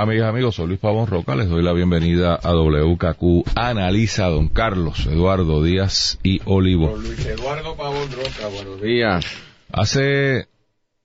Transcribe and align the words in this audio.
Amigas 0.00 0.30
amigos, 0.30 0.54
soy 0.54 0.66
Luis 0.68 0.80
Pavón 0.80 1.08
Roca, 1.08 1.36
les 1.36 1.50
doy 1.50 1.62
la 1.62 1.74
bienvenida 1.74 2.34
a 2.34 2.54
WKQ 2.54 3.50
Analiza 3.54 4.28
Don 4.28 4.48
Carlos 4.48 5.04
Eduardo 5.04 5.62
Díaz 5.62 6.18
y 6.22 6.40
Olivo. 6.46 6.96
Luis 6.96 7.26
Eduardo 7.26 7.76
Pavón 7.76 8.10
Roca, 8.10 8.48
buenos 8.48 8.80
días. 8.80 9.26
Hace 9.70 10.48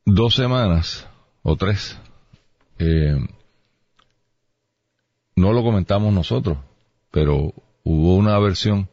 dos 0.05 0.35
semanas 0.35 1.09
o 1.43 1.57
tres, 1.57 1.99
eh, 2.79 3.17
no 5.35 5.51
lo 5.51 5.61
comentamos 5.61 6.13
nosotros, 6.13 6.57
pero 7.11 7.53
hubo 7.83 8.15
una 8.15 8.39
versión 8.39 8.87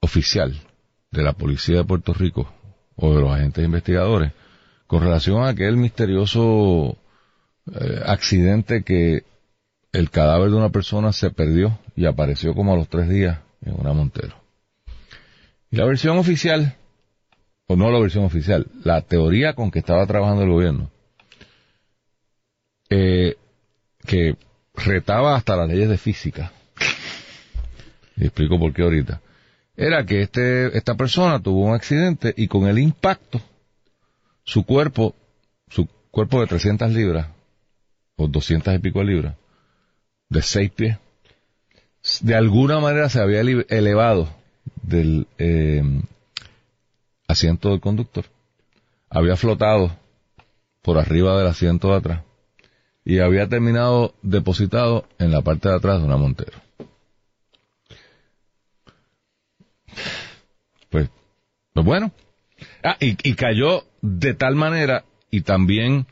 oficial 0.00 0.58
de 1.10 1.22
la 1.22 1.34
policía 1.34 1.76
de 1.76 1.84
Puerto 1.84 2.14
Rico 2.14 2.50
o 2.96 3.14
de 3.14 3.20
los 3.20 3.32
agentes 3.32 3.66
investigadores 3.66 4.32
con 4.86 5.02
relación 5.02 5.42
a 5.42 5.48
aquel 5.48 5.76
misterioso 5.76 6.96
eh, 7.70 8.02
accidente 8.04 8.82
que 8.82 9.24
el 9.92 10.10
cadáver 10.10 10.50
de 10.50 10.56
una 10.56 10.70
persona 10.70 11.12
se 11.12 11.30
perdió 11.30 11.78
y 11.94 12.06
apareció 12.06 12.54
como 12.54 12.72
a 12.72 12.76
los 12.76 12.88
tres 12.88 13.08
días 13.08 13.38
en 13.64 13.78
una 13.78 13.92
montero. 13.92 14.34
Y 15.70 15.76
la 15.76 15.84
versión 15.84 16.18
oficial, 16.18 16.76
o 17.66 17.76
no 17.76 17.90
la 17.90 18.00
versión 18.00 18.24
oficial, 18.24 18.66
la 18.82 19.02
teoría 19.02 19.54
con 19.54 19.70
que 19.70 19.78
estaba 19.78 20.06
trabajando 20.06 20.42
el 20.42 20.50
gobierno, 20.50 20.90
eh, 22.90 23.36
que 24.06 24.36
retaba 24.74 25.36
hasta 25.36 25.56
las 25.56 25.68
leyes 25.68 25.88
de 25.88 25.98
física, 25.98 26.52
y 28.16 28.24
explico 28.24 28.58
por 28.58 28.72
qué 28.72 28.82
ahorita, 28.82 29.20
era 29.76 30.04
que 30.04 30.22
este, 30.22 30.76
esta 30.76 30.94
persona 30.94 31.40
tuvo 31.40 31.66
un 31.66 31.74
accidente 31.74 32.34
y 32.36 32.48
con 32.48 32.66
el 32.66 32.78
impacto, 32.78 33.40
su 34.44 34.64
cuerpo, 34.64 35.14
su 35.68 35.86
cuerpo 36.10 36.40
de 36.40 36.46
300 36.48 36.90
libras, 36.90 37.28
o 38.22 38.28
200 38.28 38.74
y 38.74 38.78
pico 38.78 39.02
libras, 39.02 39.36
de 40.28 40.42
seis 40.42 40.70
pies, 40.70 40.98
de 42.20 42.34
alguna 42.34 42.80
manera 42.80 43.08
se 43.08 43.20
había 43.20 43.40
elevado 43.40 44.28
del 44.82 45.26
eh, 45.38 45.82
asiento 47.28 47.70
del 47.70 47.80
conductor, 47.80 48.24
había 49.10 49.36
flotado 49.36 49.96
por 50.82 50.98
arriba 50.98 51.36
del 51.38 51.46
asiento 51.46 51.88
de 51.88 51.96
atrás 51.96 52.22
y 53.04 53.18
había 53.18 53.48
terminado 53.48 54.14
depositado 54.22 55.06
en 55.18 55.30
la 55.32 55.42
parte 55.42 55.68
de 55.68 55.76
atrás 55.76 55.98
de 55.98 56.06
una 56.06 56.16
montera. 56.16 56.62
Pues, 60.88 61.08
pues 61.72 61.86
bueno. 61.86 62.12
Ah, 62.82 62.96
y, 63.00 63.16
y, 63.28 63.34
cayó 63.34 63.84
de 64.00 64.34
tal 64.34 64.54
manera 64.54 65.04
y 65.30 65.40
también 65.40 66.06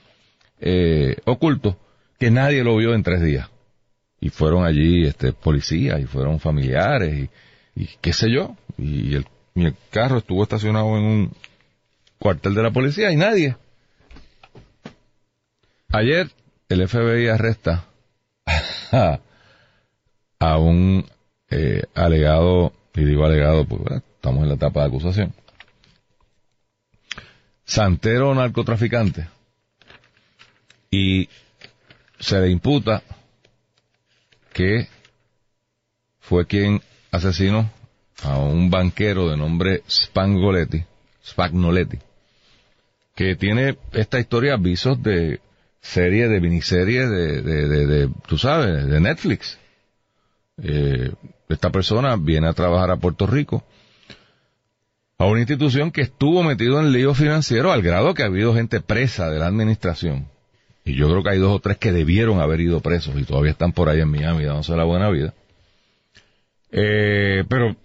eh, 0.60 1.16
oculto 1.24 1.78
que 2.20 2.30
nadie 2.30 2.62
lo 2.62 2.76
vio 2.76 2.94
en 2.94 3.02
tres 3.02 3.22
días. 3.22 3.48
Y 4.20 4.28
fueron 4.28 4.64
allí 4.64 5.06
este, 5.06 5.32
policías 5.32 5.98
y 5.98 6.04
fueron 6.04 6.38
familiares 6.38 7.30
y, 7.74 7.86
qué 8.02 8.12
sé 8.12 8.30
yo. 8.30 8.54
Y 8.76 9.14
el, 9.14 9.26
carro 9.90 10.18
estuvo 10.18 10.42
estacionado 10.42 10.96
en 10.98 11.04
un 11.04 11.32
cuartel 12.18 12.54
de 12.54 12.62
la 12.62 12.70
policía 12.70 13.10
y 13.10 13.16
nadie. 13.16 13.56
Ayer 15.88 16.30
el 16.68 16.86
FBI 16.86 17.28
arresta 17.28 17.86
a 20.38 20.58
un 20.58 21.06
eh, 21.48 21.82
alegado, 21.94 22.72
y 22.94 23.04
digo 23.04 23.24
alegado 23.24 23.64
porque 23.64 23.96
estamos 24.14 24.42
en 24.42 24.48
la 24.50 24.54
etapa 24.54 24.80
de 24.80 24.86
acusación, 24.86 25.32
santero 27.64 28.34
narcotraficante. 28.34 29.26
Y 30.90 31.28
se 32.20 32.38
le 32.38 32.50
imputa 32.50 33.02
que 34.52 34.86
fue 36.20 36.46
quien 36.46 36.82
asesinó 37.10 37.70
a 38.22 38.38
un 38.38 38.70
banquero 38.70 39.28
de 39.28 39.36
nombre 39.36 39.82
Spangoletti, 39.88 40.84
Spagnoletti, 41.24 41.98
que 43.14 43.34
tiene 43.36 43.78
esta 43.92 44.20
historia 44.20 44.56
visos 44.56 45.02
de 45.02 45.40
serie, 45.80 46.28
de 46.28 46.40
miniserie 46.40 47.08
de, 47.08 47.42
de, 47.42 47.86
de, 47.86 48.10
tú 48.28 48.36
sabes, 48.36 48.86
de 48.86 49.00
Netflix. 49.00 49.58
Eh, 50.62 51.10
esta 51.48 51.70
persona 51.70 52.16
viene 52.16 52.48
a 52.48 52.52
trabajar 52.52 52.90
a 52.90 52.96
Puerto 52.96 53.26
Rico, 53.26 53.64
a 55.16 55.24
una 55.24 55.40
institución 55.40 55.90
que 55.90 56.02
estuvo 56.02 56.42
metido 56.42 56.78
en 56.80 56.92
lío 56.92 57.14
financiero 57.14 57.72
al 57.72 57.82
grado 57.82 58.12
que 58.12 58.22
ha 58.22 58.26
habido 58.26 58.54
gente 58.54 58.80
presa 58.80 59.30
de 59.30 59.38
la 59.38 59.46
administración 59.46 60.28
y 60.84 60.94
yo 60.94 61.08
creo 61.08 61.22
que 61.22 61.30
hay 61.30 61.38
dos 61.38 61.56
o 61.56 61.60
tres 61.60 61.78
que 61.78 61.92
debieron 61.92 62.40
haber 62.40 62.60
ido 62.60 62.80
presos 62.80 63.14
y 63.18 63.24
todavía 63.24 63.52
están 63.52 63.72
por 63.72 63.88
ahí 63.88 64.00
en 64.00 64.08
Miami 64.08 64.44
dándose 64.44 64.76
la 64.76 64.84
buena 64.84 65.10
vida. 65.10 65.34
Eh, 66.72 67.44
pero 67.48 67.76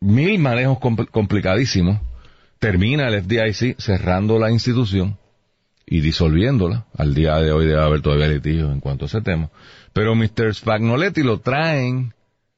mil 0.00 0.38
manejos 0.38 0.78
complicadísimos. 1.10 2.00
Termina 2.58 3.08
el 3.08 3.22
FDIC 3.22 3.78
cerrando 3.80 4.38
la 4.38 4.50
institución 4.50 5.18
y 5.86 6.00
disolviéndola. 6.00 6.86
Al 6.96 7.14
día 7.14 7.36
de 7.36 7.52
hoy 7.52 7.66
debe 7.66 7.82
haber 7.82 8.02
todavía 8.02 8.28
litigios 8.28 8.70
en 8.70 8.80
cuanto 8.80 9.04
a 9.04 9.08
ese 9.08 9.20
tema. 9.20 9.50
Pero 9.92 10.14
Mr. 10.14 10.54
Spagnoletti 10.54 11.22
lo 11.22 11.40
traen 11.40 12.14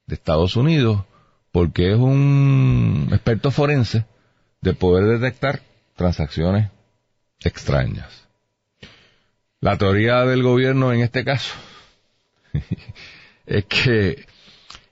de 0.06 0.14
Estados 0.14 0.56
Unidos 0.56 1.04
porque 1.52 1.92
es 1.92 1.98
un 1.98 3.08
experto 3.12 3.50
forense 3.50 4.04
de 4.60 4.74
poder 4.74 5.18
detectar 5.18 5.60
transacciones 5.96 6.70
extrañas. 7.40 8.23
La 9.64 9.78
teoría 9.78 10.26
del 10.26 10.42
gobierno 10.42 10.92
en 10.92 11.00
este 11.00 11.24
caso 11.24 11.54
es 13.46 13.64
que, 13.64 14.26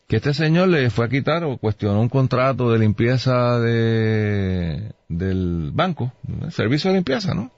que 0.08 0.16
este 0.16 0.32
señor 0.32 0.68
le 0.68 0.88
fue 0.88 1.04
a 1.04 1.08
quitar 1.10 1.44
o 1.44 1.58
cuestionó 1.58 2.00
un 2.00 2.08
contrato 2.08 2.72
de 2.72 2.78
limpieza 2.78 3.60
de, 3.60 4.92
del 5.08 5.72
banco, 5.74 6.14
servicio 6.48 6.88
de 6.88 6.96
limpieza, 6.96 7.34
¿no? 7.34 7.52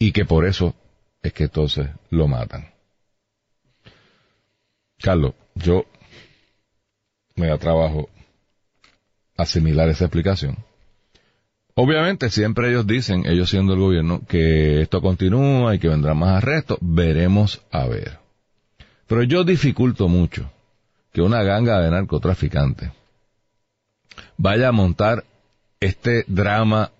Y 0.00 0.10
que 0.10 0.24
por 0.24 0.46
eso 0.46 0.74
es 1.22 1.32
que 1.32 1.44
entonces 1.44 1.86
lo 2.10 2.26
matan. 2.26 2.68
Carlos, 4.98 5.34
yo 5.54 5.84
me 7.36 7.46
da 7.46 7.58
trabajo 7.58 8.10
asimilar 9.36 9.88
esa 9.90 10.06
explicación 10.06 10.56
Obviamente 11.74 12.28
siempre 12.28 12.68
ellos 12.68 12.86
dicen, 12.86 13.24
ellos 13.26 13.48
siendo 13.48 13.72
el 13.72 13.80
gobierno, 13.80 14.20
que 14.28 14.82
esto 14.82 15.00
continúa 15.00 15.74
y 15.74 15.78
que 15.78 15.88
vendrán 15.88 16.18
más 16.18 16.36
arrestos. 16.36 16.78
Veremos 16.80 17.62
a 17.70 17.86
ver. 17.86 18.18
Pero 19.06 19.22
yo 19.22 19.44
dificulto 19.44 20.08
mucho 20.08 20.50
que 21.12 21.22
una 21.22 21.42
ganga 21.42 21.80
de 21.80 21.90
narcotraficantes 21.90 22.90
vaya 24.36 24.68
a 24.68 24.72
montar 24.72 25.24
este 25.80 26.24
drama, 26.26 26.90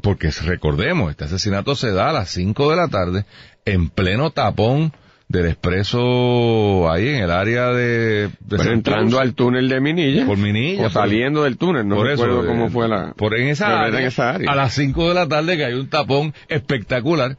porque 0.00 0.30
recordemos, 0.30 1.10
este 1.10 1.24
asesinato 1.24 1.74
se 1.74 1.92
da 1.92 2.10
a 2.10 2.12
las 2.12 2.30
5 2.30 2.70
de 2.70 2.76
la 2.76 2.88
tarde 2.88 3.24
en 3.64 3.90
pleno 3.90 4.30
tapón 4.30 4.92
del 5.32 5.46
expreso 5.46 6.90
ahí 6.90 7.08
en 7.08 7.24
el 7.24 7.30
área 7.30 7.68
de... 7.68 8.30
entrando 8.50 9.18
al 9.18 9.34
túnel 9.34 9.66
de 9.66 9.80
Minilla. 9.80 10.26
Por 10.26 10.36
Minilla. 10.36 10.86
O 10.86 10.90
saliendo 10.90 11.44
del 11.44 11.56
túnel, 11.56 11.88
no 11.88 12.04
recuerdo 12.04 12.46
cómo 12.46 12.68
fue 12.68 12.86
la... 12.86 13.14
Por 13.14 13.34
en 13.38 13.48
esa, 13.48 13.80
área, 13.80 14.10
A 14.46 14.54
las 14.54 14.74
5 14.74 15.08
de 15.08 15.14
la 15.14 15.26
tarde 15.26 15.56
que 15.56 15.64
hay 15.64 15.72
un 15.72 15.88
tapón 15.88 16.34
espectacular 16.48 17.38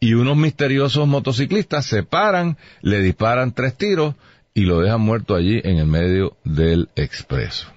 y 0.00 0.14
unos 0.14 0.38
misteriosos 0.38 1.06
motociclistas 1.06 1.84
se 1.84 2.02
paran, 2.02 2.56
le 2.80 3.00
disparan 3.00 3.52
tres 3.52 3.76
tiros 3.76 4.14
y 4.54 4.62
lo 4.62 4.80
dejan 4.80 5.02
muerto 5.02 5.34
allí 5.34 5.60
en 5.64 5.76
el 5.76 5.86
medio 5.86 6.38
del 6.44 6.88
expreso. 6.96 7.68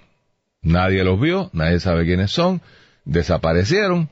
Nadie 0.62 1.04
los 1.04 1.20
vio, 1.20 1.50
nadie 1.52 1.82
sabe 1.82 2.06
quiénes 2.06 2.32
son, 2.32 2.62
desaparecieron 3.04 4.10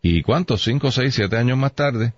y 0.00 0.22
cuántos, 0.22 0.62
cinco, 0.62 0.92
seis, 0.92 1.14
siete 1.14 1.36
años 1.36 1.58
más 1.58 1.74
tarde, 1.74 2.12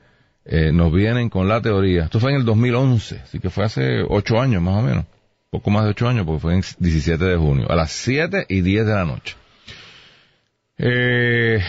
eh, 0.44 0.72
nos 0.72 0.92
vienen 0.92 1.30
con 1.30 1.48
la 1.48 1.60
teoría. 1.62 2.04
Esto 2.04 2.20
fue 2.20 2.32
en 2.32 2.38
el 2.38 2.44
2011, 2.44 3.20
así 3.20 3.40
que 3.40 3.50
fue 3.50 3.64
hace 3.64 4.02
ocho 4.08 4.40
años 4.40 4.62
más 4.62 4.76
o 4.78 4.82
menos. 4.82 5.06
Poco 5.50 5.70
más 5.70 5.84
de 5.84 5.90
ocho 5.90 6.08
años 6.08 6.26
porque 6.26 6.40
fue 6.40 6.54
en 6.54 6.62
17 6.78 7.24
de 7.24 7.36
junio, 7.36 7.70
a 7.70 7.76
las 7.76 7.92
7 7.92 8.46
y 8.48 8.60
10 8.60 8.86
de 8.86 8.92
la 8.92 9.04
noche. 9.04 9.36
Eh, 10.76 11.60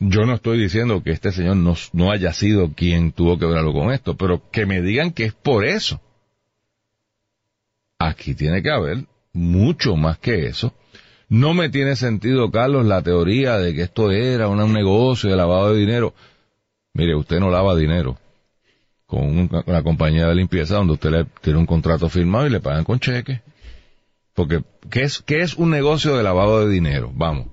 yo 0.00 0.26
no 0.26 0.34
estoy 0.34 0.58
diciendo 0.58 1.02
que 1.02 1.12
este 1.12 1.32
señor 1.32 1.56
no, 1.56 1.74
no 1.92 2.10
haya 2.10 2.32
sido 2.32 2.72
quien 2.74 3.12
tuvo 3.12 3.38
que 3.38 3.46
ver 3.46 3.58
algo 3.58 3.72
con 3.72 3.92
esto, 3.92 4.16
pero 4.16 4.42
que 4.50 4.66
me 4.66 4.82
digan 4.82 5.12
que 5.12 5.24
es 5.24 5.32
por 5.32 5.64
eso. 5.64 6.00
Aquí 7.98 8.34
tiene 8.34 8.62
que 8.62 8.70
haber 8.70 9.04
mucho 9.32 9.96
más 9.96 10.18
que 10.18 10.46
eso. 10.46 10.74
No 11.28 11.54
me 11.54 11.70
tiene 11.70 11.96
sentido, 11.96 12.50
Carlos, 12.50 12.86
la 12.86 13.02
teoría 13.02 13.58
de 13.58 13.74
que 13.74 13.82
esto 13.82 14.10
era 14.10 14.48
un 14.48 14.72
negocio 14.72 15.30
de 15.30 15.36
lavado 15.36 15.72
de 15.72 15.80
dinero. 15.80 16.14
Mire, 16.96 17.14
usted 17.14 17.40
no 17.40 17.50
lava 17.50 17.76
dinero 17.76 18.16
con 19.04 19.50
una, 19.66 19.82
compañía 19.82 20.26
de 20.26 20.34
limpieza 20.34 20.76
donde 20.76 20.94
usted 20.94 21.10
le 21.10 21.24
tiene 21.42 21.58
un 21.58 21.66
contrato 21.66 22.08
firmado 22.08 22.46
y 22.46 22.50
le 22.50 22.60
pagan 22.60 22.84
con 22.84 22.98
cheque. 22.98 23.42
Porque, 24.32 24.64
¿qué 24.90 25.02
es, 25.02 25.20
qué 25.20 25.42
es 25.42 25.54
un 25.54 25.70
negocio 25.70 26.16
de 26.16 26.22
lavado 26.22 26.66
de 26.66 26.72
dinero? 26.72 27.12
Vamos. 27.14 27.48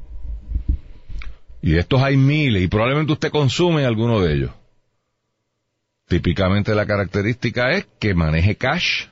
Y 1.62 1.72
de 1.72 1.82
estos 1.82 2.02
hay 2.02 2.16
miles 2.16 2.64
y 2.64 2.70
probablemente 2.70 3.12
usted 3.12 3.32
consume 3.32 3.86
alguno 3.86 4.22
de 4.22 4.34
ellos. 4.34 4.52
Típicamente 6.08 6.74
la 6.74 6.86
característica 6.86 7.72
es 7.74 7.86
que 8.00 8.14
maneje 8.14 8.56
cash 8.56 9.08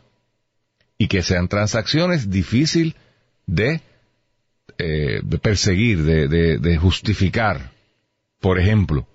y 0.97 1.09
que 1.09 1.23
sean 1.23 1.49
transacciones 1.49 2.29
difíciles 2.29 2.95
de, 3.47 3.81
eh, 4.77 5.21
perseguir, 5.41 6.03
de, 6.03 6.77
justificar. 6.77 7.71
Por 8.39 8.59
ejemplo, 8.59 9.07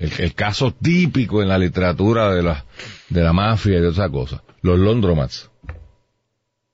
el, 0.00 0.34
caso 0.34 0.72
típico 0.72 1.42
en 1.42 1.48
la 1.48 1.58
literatura 1.58 2.32
de 2.34 2.42
la, 2.42 2.64
de 3.08 3.22
la 3.22 3.32
mafia 3.32 3.78
y 3.78 3.80
de 3.80 3.90
esas 3.90 4.10
cosas, 4.10 4.40
los 4.62 4.78
Londromats. 4.78 5.50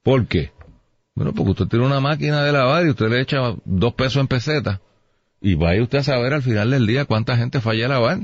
¿Por 0.02 0.26
qué? 0.26 0.52
Bueno, 1.14 1.32
porque 1.32 1.52
usted 1.52 1.66
tiene 1.66 1.86
una 1.86 2.00
máquina 2.00 2.44
de 2.44 2.52
lavar 2.52 2.86
y 2.86 2.90
usted 2.90 3.08
le 3.08 3.20
echa 3.20 3.54
dos 3.64 3.94
pesos 3.94 4.16
en 4.16 4.28
peseta 4.28 4.80
y 5.40 5.54
vaya 5.54 5.82
usted 5.82 5.98
a 5.98 6.04
saber 6.04 6.34
al 6.34 6.42
final 6.42 6.70
del 6.70 6.86
día 6.86 7.04
cuánta 7.04 7.36
gente 7.36 7.60
falla 7.60 7.86
a 7.86 7.90
lavar. 7.90 8.20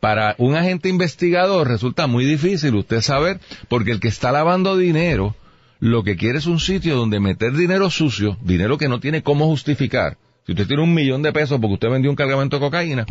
Para 0.00 0.34
un 0.38 0.56
agente 0.56 0.88
investigador 0.88 1.68
resulta 1.68 2.06
muy 2.06 2.24
difícil 2.24 2.74
usted 2.74 3.02
saber, 3.02 3.40
porque 3.68 3.92
el 3.92 4.00
que 4.00 4.08
está 4.08 4.32
lavando 4.32 4.76
dinero, 4.76 5.36
lo 5.80 6.02
que 6.02 6.16
quiere 6.16 6.38
es 6.38 6.46
un 6.46 6.60
sitio 6.60 6.96
donde 6.96 7.20
meter 7.20 7.52
dinero 7.52 7.90
sucio, 7.90 8.38
dinero 8.40 8.78
que 8.78 8.88
no 8.88 9.00
tiene 9.00 9.22
cómo 9.22 9.46
justificar. 9.46 10.16
Si 10.46 10.52
usted 10.52 10.66
tiene 10.66 10.82
un 10.82 10.94
millón 10.94 11.22
de 11.22 11.32
pesos 11.32 11.58
porque 11.60 11.74
usted 11.74 11.90
vendió 11.90 12.10
un 12.10 12.16
cargamento 12.16 12.56
de 12.56 12.60
cocaína, 12.60 13.06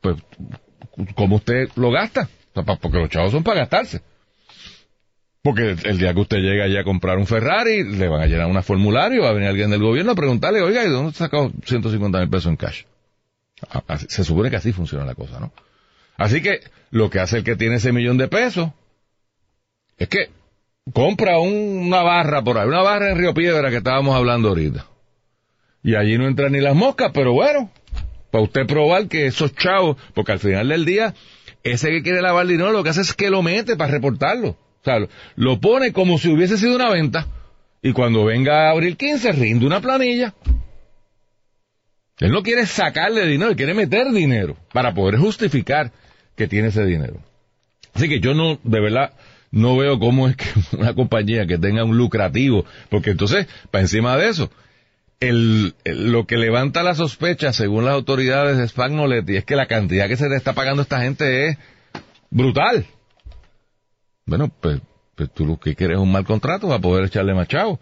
pues, 0.00 0.16
¿cómo 1.14 1.36
usted 1.36 1.68
lo 1.76 1.90
gasta? 1.90 2.28
Porque 2.52 2.98
los 2.98 3.08
chavos 3.08 3.32
son 3.32 3.42
para 3.42 3.60
gastarse. 3.60 4.02
Porque 5.42 5.76
el 5.84 5.98
día 5.98 6.12
que 6.12 6.20
usted 6.20 6.38
llega 6.38 6.64
allá 6.64 6.80
a 6.80 6.84
comprar 6.84 7.16
un 7.16 7.26
Ferrari, 7.26 7.84
le 7.84 8.08
van 8.08 8.20
a 8.20 8.26
llenar 8.26 8.46
un 8.46 8.62
formulario, 8.62 9.22
va 9.22 9.30
a 9.30 9.32
venir 9.32 9.48
alguien 9.48 9.70
del 9.70 9.80
gobierno 9.80 10.12
a 10.12 10.16
preguntarle, 10.16 10.60
oiga, 10.60 10.84
¿y 10.84 10.88
dónde 10.88 11.12
sacado 11.12 11.52
150 11.64 12.18
mil 12.18 12.28
pesos 12.28 12.46
en 12.46 12.56
cash? 12.56 12.82
Se 14.08 14.24
supone 14.24 14.50
que 14.50 14.56
así 14.56 14.72
funciona 14.72 15.04
la 15.04 15.14
cosa, 15.14 15.40
¿no? 15.40 15.52
Así 16.16 16.42
que 16.42 16.60
lo 16.90 17.10
que 17.10 17.20
hace 17.20 17.38
el 17.38 17.44
que 17.44 17.56
tiene 17.56 17.76
ese 17.76 17.92
millón 17.92 18.18
de 18.18 18.28
pesos 18.28 18.70
es 19.96 20.08
que 20.08 20.30
compra 20.92 21.38
una 21.38 22.02
barra 22.02 22.42
por 22.42 22.58
ahí, 22.58 22.66
una 22.66 22.82
barra 22.82 23.10
en 23.10 23.18
Río 23.18 23.34
Piedra 23.34 23.70
que 23.70 23.76
estábamos 23.76 24.16
hablando 24.16 24.48
ahorita. 24.48 24.86
Y 25.82 25.94
allí 25.94 26.18
no 26.18 26.26
entran 26.26 26.52
ni 26.52 26.60
las 26.60 26.74
moscas, 26.74 27.12
pero 27.14 27.32
bueno, 27.32 27.70
para 28.30 28.44
usted 28.44 28.66
probar 28.66 29.08
que 29.08 29.26
esos 29.26 29.54
chavos, 29.54 29.96
porque 30.14 30.32
al 30.32 30.38
final 30.38 30.68
del 30.68 30.84
día, 30.84 31.14
ese 31.62 31.90
que 31.90 32.02
quiere 32.02 32.22
lavar 32.22 32.46
dinero 32.46 32.72
lo 32.72 32.82
que 32.82 32.90
hace 32.90 33.00
es 33.00 33.14
que 33.14 33.30
lo 33.30 33.42
mete 33.42 33.76
para 33.76 33.92
reportarlo. 33.92 34.50
O 34.50 34.84
sea, 34.84 34.98
lo 35.36 35.60
pone 35.60 35.92
como 35.92 36.18
si 36.18 36.28
hubiese 36.30 36.56
sido 36.56 36.76
una 36.76 36.90
venta. 36.90 37.26
Y 37.82 37.92
cuando 37.92 38.24
venga 38.24 38.68
a 38.68 38.70
abril 38.70 38.96
15, 38.96 39.32
rinde 39.32 39.66
una 39.66 39.80
planilla. 39.80 40.34
Él 42.18 42.32
no 42.32 42.42
quiere 42.42 42.66
sacarle 42.66 43.26
dinero, 43.26 43.50
él 43.50 43.56
quiere 43.56 43.74
meter 43.74 44.10
dinero 44.10 44.56
para 44.72 44.92
poder 44.92 45.18
justificar 45.18 45.92
que 46.36 46.48
tiene 46.48 46.68
ese 46.68 46.84
dinero. 46.84 47.20
Así 47.94 48.08
que 48.08 48.20
yo 48.20 48.34
no, 48.34 48.58
de 48.64 48.80
verdad, 48.80 49.12
no 49.50 49.76
veo 49.76 49.98
cómo 49.98 50.28
es 50.28 50.36
que 50.36 50.46
una 50.76 50.94
compañía 50.94 51.46
que 51.46 51.58
tenga 51.58 51.84
un 51.84 51.96
lucrativo, 51.96 52.64
porque 52.88 53.10
entonces, 53.10 53.46
para 53.70 53.82
encima 53.82 54.16
de 54.16 54.28
eso, 54.28 54.50
el, 55.20 55.74
lo 55.84 56.26
que 56.26 56.36
levanta 56.36 56.82
la 56.82 56.94
sospecha, 56.94 57.52
según 57.52 57.84
las 57.84 57.94
autoridades 57.94 58.56
de 58.56 58.68
Spagnoletti, 58.68 59.36
es 59.36 59.44
que 59.44 59.56
la 59.56 59.66
cantidad 59.66 60.08
que 60.08 60.16
se 60.16 60.28
le 60.28 60.36
está 60.36 60.52
pagando 60.52 60.82
a 60.82 60.84
esta 60.84 61.00
gente 61.00 61.48
es 61.48 61.58
brutal. 62.30 62.86
Bueno, 64.26 64.48
pues, 64.48 64.80
pues 65.14 65.32
tú 65.32 65.46
lo 65.46 65.58
que 65.58 65.74
quieres 65.74 65.96
es 65.96 66.02
un 66.02 66.12
mal 66.12 66.24
contrato 66.24 66.68
para 66.68 66.80
poder 66.80 67.06
echarle 67.06 67.34
más 67.34 67.48
chavo. 67.48 67.80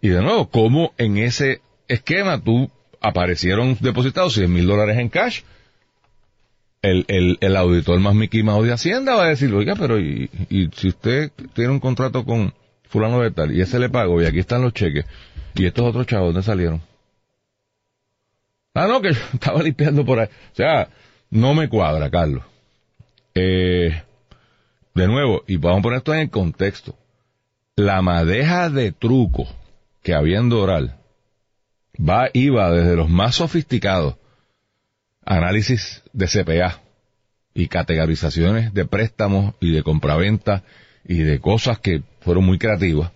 Y 0.00 0.08
de 0.08 0.22
nuevo, 0.22 0.48
¿cómo 0.48 0.94
en 0.96 1.18
ese 1.18 1.60
esquema 1.88 2.42
tú 2.42 2.70
aparecieron 3.00 3.76
depositados 3.80 4.34
100 4.34 4.52
mil 4.52 4.66
dólares 4.66 4.98
en 4.98 5.08
cash? 5.08 5.42
El, 6.82 7.04
el, 7.08 7.36
el 7.42 7.56
auditor 7.56 8.00
más 8.00 8.14
Mickey 8.14 8.42
Mouse 8.42 8.66
de 8.66 8.72
Hacienda 8.72 9.14
va 9.14 9.24
a 9.24 9.28
decir, 9.28 9.52
oiga, 9.52 9.74
pero 9.76 10.00
y, 10.00 10.30
y 10.48 10.70
si 10.74 10.88
usted 10.88 11.30
tiene 11.52 11.72
un 11.72 11.80
contrato 11.80 12.24
con 12.24 12.54
fulano 12.88 13.20
de 13.20 13.30
tal 13.30 13.52
y 13.52 13.60
ese 13.60 13.78
le 13.78 13.88
pago 13.88 14.20
y 14.20 14.26
aquí 14.26 14.40
están 14.40 14.62
los 14.62 14.72
cheques 14.72 15.04
y 15.54 15.66
estos 15.66 15.86
otros 15.86 16.06
chavos, 16.06 16.28
¿dónde 16.28 16.42
salieron? 16.42 16.80
Ah, 18.74 18.86
no, 18.86 19.00
que 19.00 19.08
estaba 19.34 19.62
limpiando 19.62 20.04
por 20.04 20.20
ahí. 20.20 20.28
O 20.52 20.56
sea, 20.56 20.88
no 21.30 21.54
me 21.54 21.68
cuadra, 21.68 22.10
Carlos. 22.10 22.44
Eh, 23.34 24.02
de 24.94 25.06
nuevo, 25.06 25.44
y 25.46 25.56
vamos 25.56 25.80
a 25.80 25.82
poner 25.82 25.98
esto 25.98 26.14
en 26.14 26.20
el 26.20 26.30
contexto, 26.30 26.96
la 27.76 28.02
madeja 28.02 28.68
de 28.68 28.92
truco 28.92 29.46
que 30.02 30.14
había 30.14 30.38
en 30.38 30.48
Doral 30.48 30.96
va, 31.96 32.28
iba 32.32 32.70
desde 32.70 32.96
los 32.96 33.08
más 33.08 33.36
sofisticados 33.36 34.16
análisis 35.24 36.02
de 36.12 36.26
CPA 36.26 36.80
y 37.54 37.68
categorizaciones 37.68 38.74
de 38.74 38.84
préstamos 38.84 39.54
y 39.60 39.72
de 39.72 39.82
compraventa 39.82 40.64
y 41.04 41.18
de 41.18 41.40
cosas 41.40 41.78
que 41.78 42.02
fueron 42.20 42.44
muy 42.44 42.58
creativas, 42.58 43.12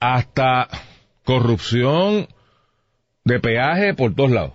hasta 0.00 0.68
corrupción 1.24 2.28
de 3.24 3.40
peaje 3.40 3.94
por 3.94 4.14
todos 4.14 4.30
lados. 4.30 4.52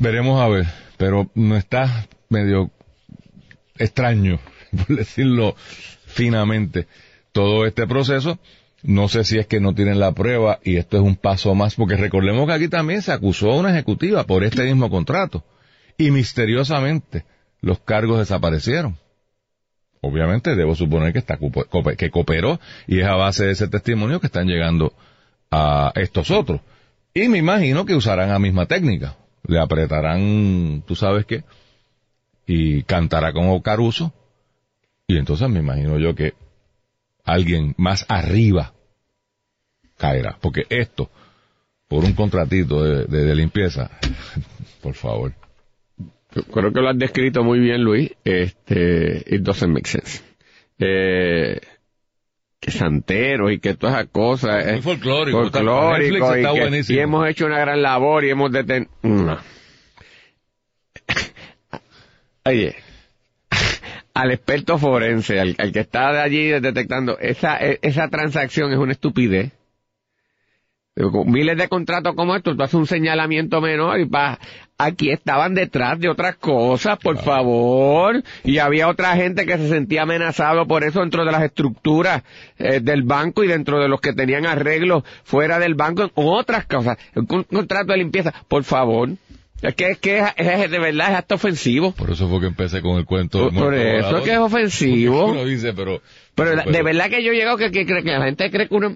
Veremos 0.00 0.40
a 0.40 0.48
ver, 0.48 0.66
pero 0.96 1.30
no 1.34 1.56
está 1.56 2.06
medio 2.28 2.70
extraño, 3.78 4.38
por 4.86 4.96
decirlo 4.96 5.54
finamente, 6.06 6.86
todo 7.32 7.66
este 7.66 7.86
proceso. 7.86 8.38
No 8.82 9.08
sé 9.08 9.24
si 9.24 9.38
es 9.38 9.46
que 9.46 9.58
no 9.58 9.74
tienen 9.74 9.98
la 9.98 10.12
prueba 10.12 10.60
y 10.62 10.76
esto 10.76 10.98
es 10.98 11.02
un 11.02 11.16
paso 11.16 11.54
más, 11.54 11.74
porque 11.74 11.96
recordemos 11.96 12.46
que 12.46 12.52
aquí 12.52 12.68
también 12.68 13.02
se 13.02 13.12
acusó 13.12 13.50
a 13.50 13.56
una 13.56 13.70
ejecutiva 13.70 14.24
por 14.24 14.44
este 14.44 14.62
mismo 14.64 14.88
contrato 14.88 15.44
y 15.96 16.12
misteriosamente 16.12 17.24
los 17.60 17.80
cargos 17.80 18.20
desaparecieron. 18.20 18.96
Obviamente 20.00 20.54
debo 20.54 20.74
suponer 20.74 21.12
que 21.12 21.18
está 21.18 21.38
que 21.96 22.10
cooperó 22.10 22.60
y 22.86 23.00
es 23.00 23.06
a 23.06 23.16
base 23.16 23.46
de 23.46 23.52
ese 23.52 23.68
testimonio 23.68 24.20
que 24.20 24.26
están 24.26 24.46
llegando 24.46 24.92
a 25.50 25.92
estos 25.96 26.30
otros. 26.30 26.60
Y 27.14 27.28
me 27.28 27.38
imagino 27.38 27.84
que 27.84 27.94
usarán 27.94 28.28
la 28.28 28.38
misma 28.38 28.66
técnica. 28.66 29.16
Le 29.46 29.58
apretarán, 29.58 30.82
tú 30.86 30.94
sabes 30.94 31.24
qué, 31.26 31.44
y 32.46 32.82
cantará 32.82 33.32
como 33.32 33.62
Caruso. 33.62 34.12
Y 35.06 35.16
entonces 35.16 35.48
me 35.48 35.60
imagino 35.60 35.98
yo 35.98 36.14
que 36.14 36.34
alguien 37.24 37.74
más 37.76 38.04
arriba 38.08 38.74
caerá. 39.96 40.38
Porque 40.40 40.66
esto, 40.70 41.10
por 41.88 42.04
un 42.04 42.14
contratito 42.14 42.82
de, 42.82 43.34
limpieza, 43.34 43.90
por 44.82 44.94
favor. 44.94 45.34
Creo 46.52 46.72
que 46.72 46.80
lo 46.80 46.88
has 46.88 46.98
descrito 46.98 47.42
muy 47.42 47.58
bien, 47.58 47.82
Luis. 47.82 48.10
Este, 48.24 49.24
it 49.26 49.42
doesn't 49.42 49.72
make 49.72 49.88
sense. 49.88 50.22
Eh, 50.78 51.60
que 52.60 52.70
santero 52.70 53.50
y 53.50 53.60
que 53.60 53.74
todas 53.74 53.96
esas 53.96 54.08
cosas. 54.10 54.66
Muy 54.66 54.82
folclórico. 54.82 55.50
Folclórico 55.50 56.36
y, 56.36 56.94
y 56.94 56.98
hemos 56.98 57.28
hecho 57.28 57.46
una 57.46 57.58
gran 57.58 57.82
labor 57.82 58.24
y 58.24 58.30
hemos 58.30 58.52
detenido... 58.52 58.90
Oye, 62.44 62.76
al 64.14 64.32
experto 64.32 64.78
forense, 64.78 65.38
al, 65.38 65.54
que 65.54 65.80
está 65.80 66.22
allí 66.22 66.48
detectando, 66.48 67.18
esa, 67.18 67.58
e, 67.58 67.78
esa 67.82 68.08
transacción 68.08 68.72
es 68.72 68.78
una 68.78 68.92
estupidez. 68.92 69.52
Miles 71.26 71.56
de 71.56 71.68
contratos 71.68 72.14
como 72.16 72.34
estos, 72.34 72.56
tú 72.56 72.62
haces 72.62 72.74
un 72.74 72.86
señalamiento 72.86 73.60
menor 73.60 74.00
y 74.00 74.06
pa, 74.06 74.38
aquí 74.78 75.10
estaban 75.10 75.54
detrás 75.54 75.98
de 76.00 76.08
otras 76.08 76.36
cosas, 76.36 76.98
por 76.98 77.18
favor. 77.18 78.22
Y 78.42 78.58
había 78.58 78.88
otra 78.88 79.14
gente 79.14 79.46
que 79.46 79.58
se 79.58 79.68
sentía 79.68 80.02
amenazado 80.02 80.66
por 80.66 80.82
eso 80.82 81.00
dentro 81.00 81.24
de 81.24 81.32
las 81.32 81.42
estructuras 81.42 82.22
eh, 82.58 82.80
del 82.80 83.02
banco 83.02 83.44
y 83.44 83.48
dentro 83.48 83.80
de 83.80 83.88
los 83.88 84.00
que 84.00 84.12
tenían 84.12 84.46
arreglos 84.46 85.04
fuera 85.22 85.58
del 85.58 85.74
banco 85.74 86.02
en 86.02 86.10
otras 86.14 86.66
cosas. 86.66 86.98
Un 87.14 87.26
contrato 87.26 87.92
de 87.92 87.98
limpieza, 87.98 88.32
por 88.48 88.64
favor. 88.64 89.10
Es 89.60 89.74
que, 89.74 89.90
es 89.90 89.98
que 89.98 90.22
es, 90.36 90.70
de 90.70 90.78
verdad 90.78 91.10
es 91.10 91.16
hasta 91.16 91.34
ofensivo. 91.34 91.92
Por 91.92 92.10
eso 92.10 92.28
fue 92.28 92.40
que 92.40 92.46
empecé 92.46 92.80
con 92.80 92.96
el 92.96 93.04
cuento. 93.04 93.50
Por, 93.50 93.74
eso 93.74 94.18
es 94.18 94.24
que 94.24 94.32
es 94.32 94.38
ofensivo. 94.38 95.44
dice, 95.44 95.72
pero... 95.72 96.00
Pero, 96.36 96.62
de 96.62 96.82
verdad 96.84 97.10
que 97.10 97.24
yo 97.24 97.32
llego 97.32 97.56
que, 97.56 97.72
que, 97.72 97.84
que, 97.84 98.00
la 98.00 98.24
gente 98.24 98.48
cree 98.52 98.68
que 98.68 98.74
uno 98.74 98.90
es 98.90 98.94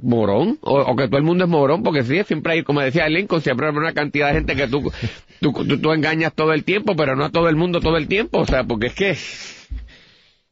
morón, 0.00 0.58
o, 0.60 0.94
que 0.94 1.08
todo 1.08 1.16
el 1.16 1.24
mundo 1.24 1.42
es 1.42 1.50
morón, 1.50 1.82
porque 1.82 2.04
sí, 2.04 2.22
siempre 2.22 2.52
hay, 2.52 2.62
como 2.62 2.82
decía 2.82 3.08
Lincoln, 3.08 3.40
siempre 3.40 3.66
hay 3.66 3.74
una 3.74 3.92
cantidad 3.92 4.28
de 4.28 4.34
gente 4.34 4.54
que 4.54 4.68
tú, 4.68 4.92
tú, 5.40 5.52
tú, 5.52 5.92
engañas 5.92 6.32
todo 6.32 6.52
el 6.52 6.62
tiempo, 6.62 6.94
pero 6.94 7.16
no 7.16 7.24
a 7.24 7.30
todo 7.30 7.48
el 7.48 7.56
mundo 7.56 7.80
todo 7.80 7.96
el 7.96 8.06
tiempo, 8.06 8.38
o 8.38 8.46
sea, 8.46 8.62
porque 8.62 8.86
es 8.86 8.94
que... 8.94 9.18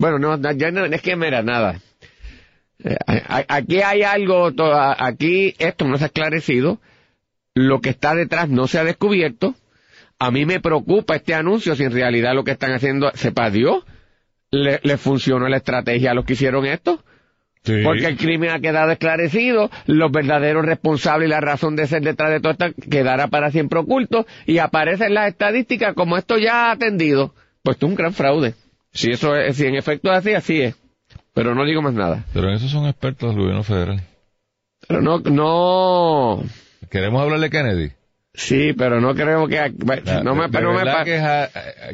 Bueno, 0.01 0.19
no, 0.19 0.53
ya 0.55 0.73
no, 0.73 0.85
es 0.85 1.01
que 1.01 1.15
mira, 1.15 1.45
nada. 1.45 1.79
Eh, 2.83 2.97
aquí 3.47 3.81
hay 3.81 4.03
algo, 4.03 4.51
aquí 4.99 5.55
esto 5.61 5.85
no 5.85 5.97
se 5.97 6.05
ha 6.05 6.07
esclarecido, 6.09 6.81
lo 7.55 7.81
que 7.81 7.91
está 7.91 8.15
detrás 8.15 8.49
no 8.49 8.67
se 8.67 8.79
ha 8.79 8.85
descubierto, 8.85 9.55
a 10.19 10.31
mí 10.31 10.47
me 10.47 10.61
preocupa 10.61 11.17
este 11.17 11.35
anuncio 11.35 11.75
si 11.75 11.85
en 11.85 11.93
realidad 11.93 12.35
lo 12.35 12.45
que 12.45 12.53
están 12.53 12.73
haciendo, 12.73 13.11
sepa 13.15 13.51
Dios, 13.51 13.85
le, 14.51 14.81
le 14.83 14.97
funcionó 14.97 15.49
la 15.49 15.57
estrategia 15.57 16.13
a 16.13 16.15
los 16.15 16.25
que 16.25 16.35
hicieron 16.35 16.67
esto. 16.67 17.03
Porque 17.85 18.07
el 18.07 18.17
crimen 18.17 18.51
ha 18.51 18.59
quedado 18.59 18.91
esclarecido, 18.91 19.71
los 19.87 20.11
verdaderos 20.11 20.65
responsables 20.65 21.29
y 21.29 21.31
la 21.31 21.41
razón 21.41 21.77
de 21.77 21.87
ser 21.87 22.03
detrás 22.03 22.31
de 22.31 22.41
todo 22.41 22.53
esto 22.53 22.67
quedará 22.91 23.29
para 23.29 23.53
siempre 23.53 23.79
oculto 23.79 24.27
y 24.47 24.59
aparece 24.59 25.07
en 25.07 25.15
las 25.15 25.29
estadísticas 25.29 25.95
como 25.95 26.17
esto 26.17 26.39
ya 26.39 26.67
ha 26.67 26.73
atendido. 26.73 27.35
Pues 27.63 27.77
esto 27.77 27.87
es 27.87 27.91
un 27.91 27.97
gran 27.97 28.13
fraude. 28.13 28.55
Si 28.93 29.11
eso 29.13 29.37
es, 29.37 29.57
si 29.57 29.67
en 29.67 29.77
efecto 29.77 30.11
es 30.11 30.19
así, 30.19 30.35
así 30.35 30.61
es. 30.61 30.77
Pero 31.35 31.55
no 31.55 31.65
digo 31.65 31.83
más 31.83 31.95
nada. 31.95 32.25
Pero 32.35 32.49
en 32.49 32.55
eso 32.55 32.69
son 32.69 32.87
expertos 32.87 33.31
del 33.31 33.39
gobierno 33.39 33.63
federal. 33.63 34.03
Pero 34.89 35.01
no, 35.01 35.21
no. 35.21 36.43
¿Queremos 36.91 37.23
hablar 37.23 37.41
de 37.41 37.51
Kennedy? 37.51 37.93
Sí, 38.35 38.73
pero 38.73 38.99
no 38.99 39.15
creo 39.15 39.47
que... 39.47 39.75
no 40.25 40.35
me, 40.35 40.49
pero 40.49 40.73
me 40.73 40.83
que, 41.05 41.49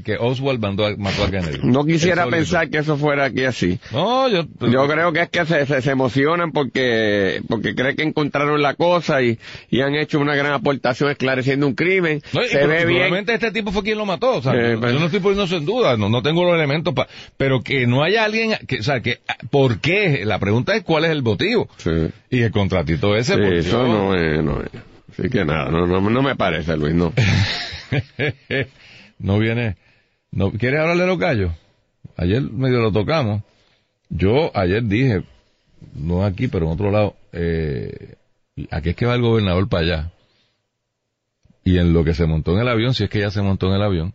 que 0.05 0.17
Oswald 0.17 0.61
mandó 0.61 0.97
mató 0.97 1.25
a 1.25 1.31
Kennedy. 1.33 1.59
No 1.65 1.85
quisiera 1.85 2.29
pensar 2.29 2.71
que 2.71 2.79
eso 2.79 2.97
fuera 2.97 3.25
aquí 3.25 3.45
así. 3.45 3.81
No, 3.91 4.29
yo... 4.29 4.45
Yo 4.61 4.87
creo 4.87 5.13
que 5.13 5.23
es 5.23 5.31
que 5.31 5.45
se, 5.47 5.67
se, 5.67 5.91
emocionan 5.91 6.53
porque 6.53 7.43
porque 7.49 7.75
creen 7.75 7.97
que 7.97 8.05
encontraron 8.05 8.63
la 8.63 8.75
cosa 8.75 9.21
y, 9.21 9.37
y 9.69 9.81
han 9.81 9.97
hecho 9.97 10.21
una 10.21 10.37
gran 10.37 10.53
aportación 10.53 11.11
esclareciendo 11.11 11.67
un 11.67 11.75
crimen. 11.75 12.23
se 12.49 12.67
ve 12.69 12.85
bien. 12.87 13.13
este 13.29 13.51
tipo 13.51 13.73
fue 13.73 13.83
quien 13.83 13.99
lo 13.99 14.07
mató. 14.07 14.37
O 14.37 14.43
sea, 14.43 14.55
eh, 14.55 14.79
yo 14.81 15.01
no 15.01 15.07
estoy 15.07 15.19
poniendo 15.19 15.43
eso 15.43 15.57
en 15.57 15.67
duda, 15.67 15.97
no, 15.97 16.09
no 16.09 16.23
tengo 16.23 16.45
los 16.45 16.55
elementos 16.55 16.95
para... 16.95 17.09
Pero 17.37 17.63
que 17.63 17.89
no 17.89 18.05
haya 18.05 18.25
alguien... 18.25 18.55
Que, 18.69 18.79
o 18.79 18.83
sea, 18.85 19.01
que... 19.01 19.19
¿Por 19.51 19.81
qué? 19.81 20.23
La 20.25 20.39
pregunta 20.39 20.77
es 20.77 20.85
cuál 20.85 21.05
es 21.05 21.11
el 21.11 21.25
motivo. 21.25 21.69
Sí. 21.79 21.91
Y 22.31 22.43
el 22.43 22.53
contratito 22.53 23.17
ese... 23.17 23.35
Sí, 23.35 23.69
eso 23.69 23.89
no 23.89 24.15
es... 24.15 24.41
No 24.45 24.63
es. 24.63 24.71
Así 25.19 25.31
que 25.31 25.45
nada, 25.45 25.69
no, 25.71 25.87
no, 25.87 26.23
me 26.23 26.37
parece, 26.37 26.77
Luis, 26.77 26.95
no. 26.95 27.13
no 29.19 29.39
viene. 29.39 29.77
No, 30.31 30.53
¿Quieres 30.53 30.81
hablar 30.81 30.97
de 30.97 31.07
los 31.07 31.19
gallos? 31.19 31.53
Ayer 32.17 32.43
medio 32.43 32.81
lo 32.81 32.93
tocamos. 32.93 33.43
Yo 34.11 34.57
ayer 34.57 34.85
dije, 34.85 35.25
no 35.95 36.25
aquí, 36.25 36.47
pero 36.47 36.67
en 36.67 36.73
otro 36.73 36.93
lado, 36.93 37.17
eh, 37.33 38.15
aquí 38.71 38.91
es 38.91 38.97
que 38.97 39.07
va 39.07 39.17
el 39.17 39.23
gobernador 39.23 39.69
para 39.69 39.83
allá. 39.83 40.13
Y 41.65 41.79
en 41.79 41.93
lo 41.93 42.05
que 42.05 42.15
se 42.15 42.27
montó 42.27 42.53
en 42.55 42.61
el 42.61 42.69
avión, 42.69 42.95
si 42.95 43.05
es 43.05 43.11
que 43.11 43.21
ya 43.21 43.33
se 43.33 43.43
montó 43.43 43.67
en 43.69 43.75
el 43.75 43.83
avión, 43.83 44.15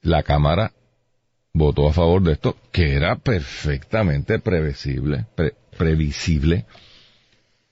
la 0.00 0.22
Cámara 0.22 0.72
votó 1.52 1.88
a 1.88 1.92
favor 1.92 2.22
de 2.22 2.32
esto, 2.32 2.56
que 2.70 2.94
era 2.94 3.16
perfectamente 3.16 4.38
previsible, 4.38 5.26
previsible 5.76 6.66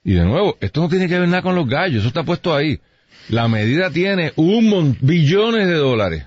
y 0.03 0.15
de 0.15 0.25
nuevo, 0.25 0.57
esto 0.61 0.81
no 0.81 0.89
tiene 0.89 1.09
que 1.09 1.19
ver 1.19 1.29
nada 1.29 1.43
con 1.43 1.55
los 1.55 1.69
gallos, 1.69 1.99
eso 1.99 2.09
está 2.09 2.25
puesto 2.25 2.55
ahí. 2.55 2.81
La 3.29 3.49
medida 3.49 3.91
tiene 3.91 4.33
un 4.37 4.97
billones 5.01 5.69
de 5.69 5.75
dólares. 5.75 6.27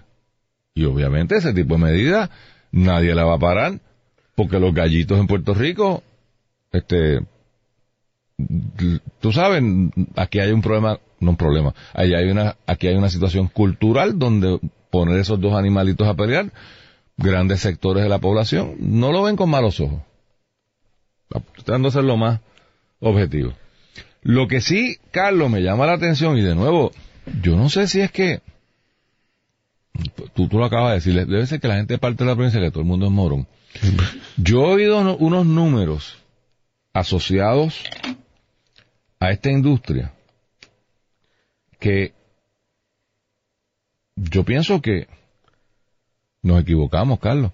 Y 0.75 0.85
obviamente 0.85 1.37
ese 1.37 1.53
tipo 1.53 1.75
de 1.75 1.83
medida 1.83 2.29
nadie 2.71 3.15
la 3.15 3.25
va 3.25 3.35
a 3.35 3.39
parar, 3.39 3.79
porque 4.35 4.59
los 4.59 4.73
gallitos 4.73 5.19
en 5.19 5.27
Puerto 5.27 5.53
Rico, 5.53 6.03
este, 6.71 7.21
tú 9.19 9.31
sabes, 9.31 9.63
aquí 10.15 10.39
hay 10.39 10.51
un 10.51 10.61
problema, 10.61 10.99
no 11.19 11.31
un 11.31 11.37
problema, 11.37 11.73
hay 11.93 12.13
una, 12.29 12.55
aquí 12.65 12.87
hay 12.87 12.95
una 12.95 13.09
situación 13.09 13.47
cultural 13.47 14.17
donde 14.17 14.59
poner 14.89 15.19
esos 15.19 15.39
dos 15.39 15.53
animalitos 15.53 16.07
a 16.07 16.15
pelear, 16.15 16.51
grandes 17.17 17.61
sectores 17.61 18.03
de 18.03 18.09
la 18.09 18.19
población 18.19 18.75
no 18.79 19.11
lo 19.11 19.23
ven 19.23 19.35
con 19.35 19.49
malos 19.49 19.79
ojos. 19.79 20.01
Tratando 21.55 21.87
de 21.87 21.93
ser 21.93 22.03
lo 22.03 22.17
más 22.17 22.39
objetivo. 22.99 23.53
Lo 24.23 24.47
que 24.47 24.61
sí, 24.61 24.97
Carlos, 25.11 25.49
me 25.49 25.61
llama 25.61 25.85
la 25.85 25.93
atención, 25.93 26.37
y 26.37 26.41
de 26.41 26.55
nuevo, 26.55 26.91
yo 27.41 27.55
no 27.55 27.69
sé 27.69 27.87
si 27.87 28.01
es 28.01 28.11
que, 28.11 28.41
tú, 30.33 30.47
tú 30.47 30.57
lo 30.57 30.65
acabas 30.65 30.89
de 30.89 30.95
decir, 30.95 31.27
debe 31.27 31.45
ser 31.45 31.59
que 31.59 31.67
la 31.67 31.75
gente 31.75 31.97
parte 31.97 32.23
de 32.23 32.29
la 32.29 32.35
provincia 32.35 32.59
que 32.59 32.71
todo 32.71 32.81
el 32.81 32.87
mundo 32.87 33.05
es 33.05 33.11
morón. 33.11 33.47
Yo 34.37 34.61
he 34.61 34.73
oído 34.73 35.17
unos 35.17 35.45
números 35.45 36.17
asociados 36.93 37.83
a 39.19 39.31
esta 39.31 39.51
industria 39.51 40.13
que 41.79 42.13
yo 44.15 44.43
pienso 44.43 44.81
que 44.81 45.07
nos 46.41 46.61
equivocamos, 46.61 47.19
Carlos 47.19 47.51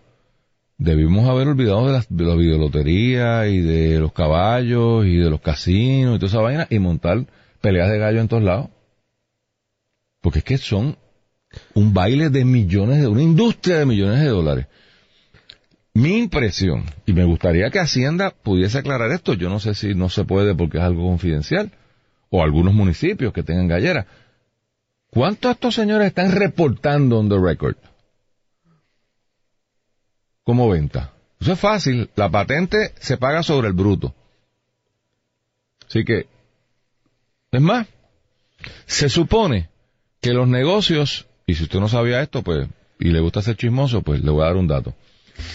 debimos 0.80 1.30
haber 1.30 1.50
olvidado 1.50 1.86
de, 1.88 1.94
las, 1.94 2.08
de 2.10 2.24
la 2.24 2.36
videolotería 2.36 3.48
y 3.48 3.60
de 3.60 4.00
los 4.00 4.14
caballos 4.14 5.06
y 5.06 5.18
de 5.18 5.30
los 5.30 5.42
casinos 5.42 6.16
y 6.16 6.20
toda 6.20 6.30
esa 6.30 6.42
vaina 6.42 6.68
y 6.70 6.80
montar 6.80 7.26
peleas 7.62 7.92
de 7.92 8.00
gallo 8.00 8.22
en 8.22 8.28
todos 8.28 8.44
lados. 8.44 8.70
Porque 10.22 10.40
es 10.40 10.46
que 10.46 10.58
son 10.58 10.98
un 11.74 11.94
baile 11.94 12.30
de 12.30 12.46
millones 12.46 13.02
de, 13.02 13.08
una 13.08 13.22
industria 13.22 13.78
de 13.78 13.86
millones 13.86 14.22
de 14.22 14.30
dólares. 14.30 14.68
Mi 15.94 16.18
impresión, 16.18 16.86
y 17.06 17.14
me 17.14 17.26
gustaría 17.26 17.70
que 17.72 17.80
Hacienda 17.80 18.32
pudiese 18.32 18.78
aclarar 18.78 19.12
esto, 19.12 19.34
yo 19.34 19.50
no 19.50 19.60
sé 19.60 19.76
si 19.76 19.96
no 19.96 20.08
se 20.08 20.24
puede 20.24 20.56
porque 20.56 20.78
es 20.78 20.84
algo 20.84 21.04
confidencial, 21.04 21.72
o 22.30 22.42
algunos 22.42 22.74
municipios 22.74 23.34
que 23.34 23.44
tengan 23.44 23.68
galleras. 23.68 24.06
¿Cuántos 25.10 25.52
estos 25.52 25.76
señores 25.76 26.08
están 26.08 26.32
reportando 26.32 27.20
on 27.20 27.28
the 27.28 27.38
record? 27.38 27.76
Como 30.50 30.68
venta. 30.68 31.14
Eso 31.40 31.54
es 31.54 31.60
fácil. 31.60 32.10
La 32.16 32.28
patente 32.32 32.96
se 33.00 33.18
paga 33.18 33.44
sobre 33.44 33.68
el 33.68 33.76
bruto. 33.76 34.16
Así 35.88 36.04
que, 36.04 36.26
es 37.52 37.62
más, 37.62 37.86
se 38.88 39.10
supone 39.10 39.70
que 40.22 40.34
los 40.34 40.48
negocios, 40.48 41.28
y 41.46 41.54
si 41.54 41.66
usted 41.66 41.80
no 41.80 41.88
sabía 41.88 42.24
esto, 42.24 42.42
pues, 42.42 42.68
y 43.00 43.10
le 43.10 43.20
gusta 43.20 43.44
ser 43.44 43.58
chismoso, 43.58 44.02
pues 44.02 44.24
le 44.24 44.32
voy 44.32 44.42
a 44.42 44.46
dar 44.46 44.56
un 44.56 44.66
dato. 44.66 44.96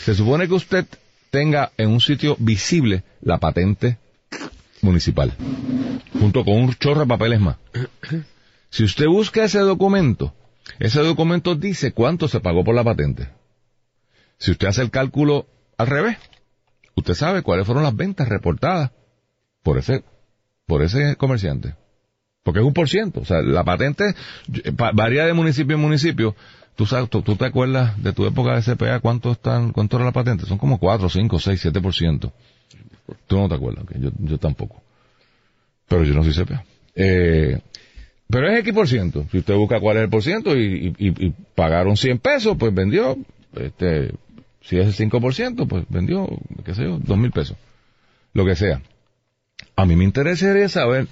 Se 0.04 0.14
supone 0.14 0.46
que 0.46 0.54
usted 0.54 0.86
tenga 1.30 1.72
en 1.76 1.88
un 1.90 2.00
sitio 2.00 2.36
visible 2.38 3.02
la 3.20 3.38
patente 3.38 3.98
municipal, 4.80 5.34
junto 6.20 6.44
con 6.44 6.54
un 6.54 6.72
chorro 6.74 7.00
de 7.00 7.06
papeles 7.08 7.40
más. 7.40 7.56
Si 8.70 8.84
usted 8.84 9.06
busca 9.06 9.42
ese 9.42 9.58
documento, 9.58 10.32
ese 10.78 11.00
documento 11.00 11.56
dice 11.56 11.90
cuánto 11.90 12.28
se 12.28 12.38
pagó 12.38 12.62
por 12.62 12.76
la 12.76 12.84
patente. 12.84 13.28
Si 14.38 14.50
usted 14.50 14.68
hace 14.68 14.82
el 14.82 14.90
cálculo 14.90 15.46
al 15.78 15.86
revés, 15.86 16.18
usted 16.94 17.14
sabe 17.14 17.42
cuáles 17.42 17.66
fueron 17.66 17.84
las 17.84 17.96
ventas 17.96 18.28
reportadas 18.28 18.90
por 19.62 19.78
ese, 19.78 20.04
por 20.66 20.82
ese 20.82 21.16
comerciante. 21.16 21.74
Porque 22.42 22.60
es 22.60 22.66
un 22.66 22.74
por 22.74 22.88
ciento. 22.88 23.20
O 23.20 23.24
sea, 23.24 23.40
la 23.42 23.64
patente 23.64 24.14
varía 24.94 25.24
de 25.24 25.32
municipio 25.32 25.76
en 25.76 25.82
municipio. 25.82 26.36
Tú 26.76 26.86
sabes, 26.86 27.08
tú, 27.08 27.22
te 27.22 27.44
acuerdas 27.44 28.00
de 28.02 28.12
tu 28.12 28.26
época 28.26 28.60
de 28.60 28.62
CPA, 28.62 29.00
¿cuánto 29.00 29.32
están, 29.32 29.72
cuánto 29.72 29.96
era 29.96 30.04
la 30.04 30.12
patente? 30.12 30.44
Son 30.44 30.58
como 30.58 30.78
4, 30.78 31.08
5, 31.08 31.38
6, 31.38 31.60
7 31.60 31.80
por 31.80 31.94
ciento. 31.94 32.32
Tú 33.26 33.38
no 33.38 33.48
te 33.48 33.54
acuerdas, 33.54 33.84
yo, 33.98 34.10
yo 34.18 34.38
tampoco. 34.38 34.82
Pero 35.88 36.04
yo 36.04 36.14
no 36.14 36.24
soy 36.24 36.44
CPA. 36.44 36.64
Eh, 36.96 37.60
pero 38.28 38.48
es 38.48 38.58
X 38.60 38.74
por 38.74 38.88
ciento. 38.88 39.24
Si 39.30 39.38
usted 39.38 39.54
busca 39.54 39.80
cuál 39.80 39.98
es 39.98 40.02
el 40.04 40.08
por 40.08 40.22
ciento 40.22 40.56
y, 40.56 40.94
y, 40.98 41.30
pagaron 41.54 41.96
100 41.96 42.18
pesos, 42.18 42.56
pues 42.58 42.74
vendió, 42.74 43.16
este, 43.54 44.12
si 44.64 44.78
es 44.78 44.98
el 44.98 45.10
5%, 45.10 45.68
pues 45.68 45.84
vendió, 45.90 46.26
qué 46.64 46.74
sé 46.74 46.84
yo, 46.84 46.98
dos 46.98 47.18
mil 47.18 47.30
pesos. 47.30 47.56
Lo 48.32 48.46
que 48.46 48.56
sea. 48.56 48.80
A 49.76 49.84
mí 49.84 49.94
me 49.94 50.04
interesaría 50.04 50.68
saber 50.68 51.06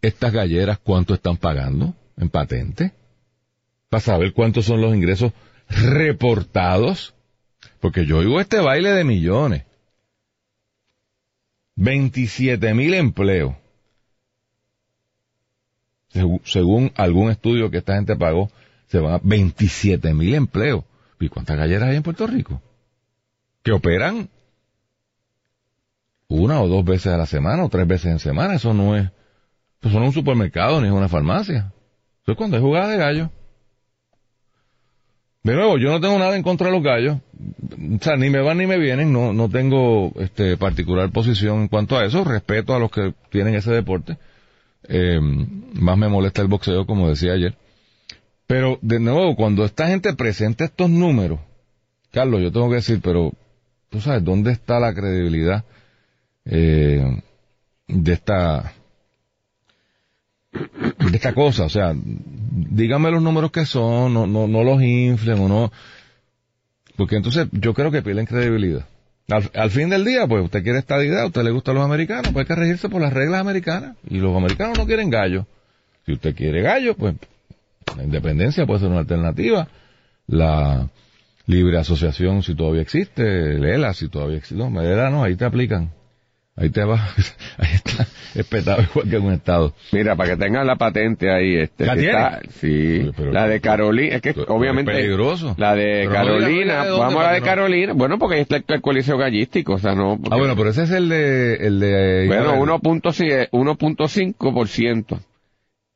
estas 0.00 0.32
galleras 0.32 0.78
cuánto 0.78 1.14
están 1.14 1.36
pagando 1.36 1.94
en 2.16 2.30
patente. 2.30 2.92
Para 3.90 4.00
saber 4.00 4.32
cuántos 4.32 4.64
son 4.64 4.80
los 4.80 4.94
ingresos 4.94 5.32
reportados. 5.68 7.14
Porque 7.80 8.06
yo 8.06 8.18
oigo 8.18 8.40
este 8.40 8.58
baile 8.58 8.90
de 8.92 9.04
millones. 9.04 9.64
27 11.76 12.72
mil 12.74 12.94
empleos. 12.94 13.54
Según 16.44 16.90
algún 16.96 17.30
estudio 17.30 17.70
que 17.70 17.78
esta 17.78 17.96
gente 17.96 18.16
pagó, 18.16 18.50
se 18.86 18.98
van 18.98 19.14
a 19.14 19.20
27 19.22 20.14
mil 20.14 20.34
empleos. 20.34 20.84
¿Y 21.20 21.28
cuántas 21.28 21.58
galleras 21.58 21.90
hay 21.90 21.96
en 21.96 22.02
Puerto 22.02 22.26
Rico? 22.26 22.62
Que 23.68 23.72
operan 23.72 24.30
una 26.26 26.62
o 26.62 26.68
dos 26.68 26.86
veces 26.86 27.12
a 27.12 27.18
la 27.18 27.26
semana 27.26 27.64
o 27.64 27.68
tres 27.68 27.86
veces 27.86 28.06
en 28.10 28.18
semana. 28.18 28.54
Eso 28.54 28.72
no 28.72 28.96
es, 28.96 29.10
eso 29.82 29.98
no 29.98 30.04
es 30.04 30.08
un 30.08 30.12
supermercado 30.12 30.80
ni 30.80 30.86
es 30.86 30.92
una 30.92 31.10
farmacia. 31.10 31.70
Eso 32.22 32.32
es 32.32 32.38
cuando 32.38 32.56
hay 32.56 32.62
jugada 32.62 32.88
de 32.88 32.96
gallo. 32.96 33.30
De 35.42 35.54
nuevo, 35.54 35.76
yo 35.76 35.90
no 35.90 36.00
tengo 36.00 36.18
nada 36.18 36.34
en 36.34 36.42
contra 36.42 36.68
de 36.68 36.72
los 36.72 36.82
gallos. 36.82 37.18
O 37.94 38.02
sea, 38.02 38.16
ni 38.16 38.30
me 38.30 38.40
van 38.40 38.56
ni 38.56 38.66
me 38.66 38.78
vienen. 38.78 39.12
No, 39.12 39.34
no 39.34 39.50
tengo 39.50 40.12
este, 40.18 40.56
particular 40.56 41.10
posición 41.10 41.60
en 41.60 41.68
cuanto 41.68 41.98
a 41.98 42.06
eso. 42.06 42.24
Respeto 42.24 42.74
a 42.74 42.78
los 42.78 42.90
que 42.90 43.12
tienen 43.30 43.54
ese 43.54 43.72
deporte. 43.72 44.16
Eh, 44.84 45.20
más 45.20 45.98
me 45.98 46.08
molesta 46.08 46.40
el 46.40 46.48
boxeo, 46.48 46.86
como 46.86 47.10
decía 47.10 47.34
ayer. 47.34 47.54
Pero, 48.46 48.78
de 48.80 48.98
nuevo, 48.98 49.36
cuando 49.36 49.66
esta 49.66 49.88
gente 49.88 50.14
presenta 50.14 50.64
estos 50.64 50.88
números, 50.88 51.40
Carlos, 52.10 52.40
yo 52.40 52.50
tengo 52.50 52.70
que 52.70 52.76
decir, 52.76 53.00
pero 53.02 53.32
tú 53.90 54.00
sabes, 54.00 54.24
¿dónde 54.24 54.52
está 54.52 54.80
la 54.80 54.94
credibilidad 54.94 55.64
eh, 56.44 57.22
de 57.86 58.12
esta 58.12 58.72
de 60.52 61.16
esta 61.16 61.34
cosa? 61.34 61.64
O 61.64 61.68
sea, 61.68 61.94
dígame 61.94 63.10
los 63.10 63.22
números 63.22 63.50
que 63.50 63.66
son, 63.66 64.14
no, 64.14 64.26
no, 64.26 64.48
no 64.48 64.64
los 64.64 64.82
inflen 64.82 65.38
o 65.40 65.48
no, 65.48 65.72
porque 66.96 67.16
entonces 67.16 67.48
yo 67.52 67.74
creo 67.74 67.90
que 67.90 68.02
pierden 68.02 68.26
credibilidad. 68.26 68.86
Al, 69.28 69.50
al 69.54 69.70
fin 69.70 69.90
del 69.90 70.04
día, 70.04 70.26
pues 70.26 70.42
usted 70.42 70.62
quiere 70.62 70.78
estadidad, 70.78 71.26
usted 71.26 71.42
le 71.42 71.50
gusta 71.50 71.72
a 71.72 71.74
los 71.74 71.84
americanos, 71.84 72.32
pues 72.32 72.44
hay 72.44 72.54
que 72.54 72.60
regirse 72.60 72.88
por 72.88 73.02
las 73.02 73.12
reglas 73.12 73.40
americanas. 73.40 73.96
Y 74.08 74.18
los 74.18 74.34
americanos 74.34 74.78
no 74.78 74.86
quieren 74.86 75.10
gallo. 75.10 75.46
Si 76.06 76.12
usted 76.12 76.34
quiere 76.34 76.62
gallo, 76.62 76.96
pues 76.96 77.14
la 77.94 78.04
independencia 78.04 78.64
puede 78.64 78.80
ser 78.80 78.88
una 78.88 79.00
alternativa. 79.00 79.68
La 80.26 80.88
libre 81.48 81.78
asociación, 81.78 82.44
si 82.44 82.54
todavía 82.54 82.82
existe, 82.82 83.22
el 83.56 83.64
ELA, 83.64 83.92
si 83.94 84.08
todavía 84.08 84.36
existe. 84.36 84.62
No, 84.62 84.70
Medera 84.70 85.10
no, 85.10 85.24
ahí 85.24 85.34
te 85.34 85.44
aplican. 85.44 85.90
Ahí 86.60 86.70
te 86.70 86.82
va, 86.82 86.96
ahí 87.58 87.68
está 87.72 88.04
espetado 88.34 88.82
igual 88.82 89.08
que 89.08 89.14
en 89.16 89.22
un 89.26 89.32
estado. 89.32 89.74
Mira, 89.92 90.16
para 90.16 90.30
que 90.30 90.36
tengan 90.44 90.66
la 90.66 90.74
patente 90.74 91.30
ahí, 91.30 91.54
este, 91.54 91.86
¿La 91.86 91.94
está- 91.94 92.40
sí, 92.50 92.98
Oye, 93.00 93.12
pero- 93.16 93.32
la 93.32 93.46
de 93.46 93.60
Carolina, 93.60 94.16
es 94.16 94.22
que 94.22 94.34
pero- 94.34 94.54
obviamente, 94.56 94.90
es 94.90 94.96
peligroso. 94.98 95.54
la 95.56 95.76
de 95.76 95.84
Pero 95.84 96.08
no 96.08 96.14
Carolina, 96.16 96.84
vamos 96.98 97.20
a 97.20 97.26
la 97.28 97.32
de 97.34 97.40
no- 97.40 97.46
Carolina, 97.46 97.92
bueno, 97.92 98.18
porque 98.18 98.34
ahí 98.34 98.40
está 98.42 98.56
el, 98.56 98.64
el 98.66 98.80
coliseo 98.80 99.16
gallístico, 99.16 99.74
o 99.74 99.78
sea, 99.78 99.94
no, 99.94 100.18
porque- 100.20 100.34
Ah, 100.34 100.36
bueno, 100.38 100.56
pero 100.56 100.70
ese 100.70 100.82
es 100.82 100.90
el 100.90 101.08
de, 101.08 101.54
el 101.64 101.78
de... 101.78 102.24
bueno, 102.26 102.42
Isabel. 102.56 102.80
1.5%, 102.82 103.48
1.5% 103.52 105.20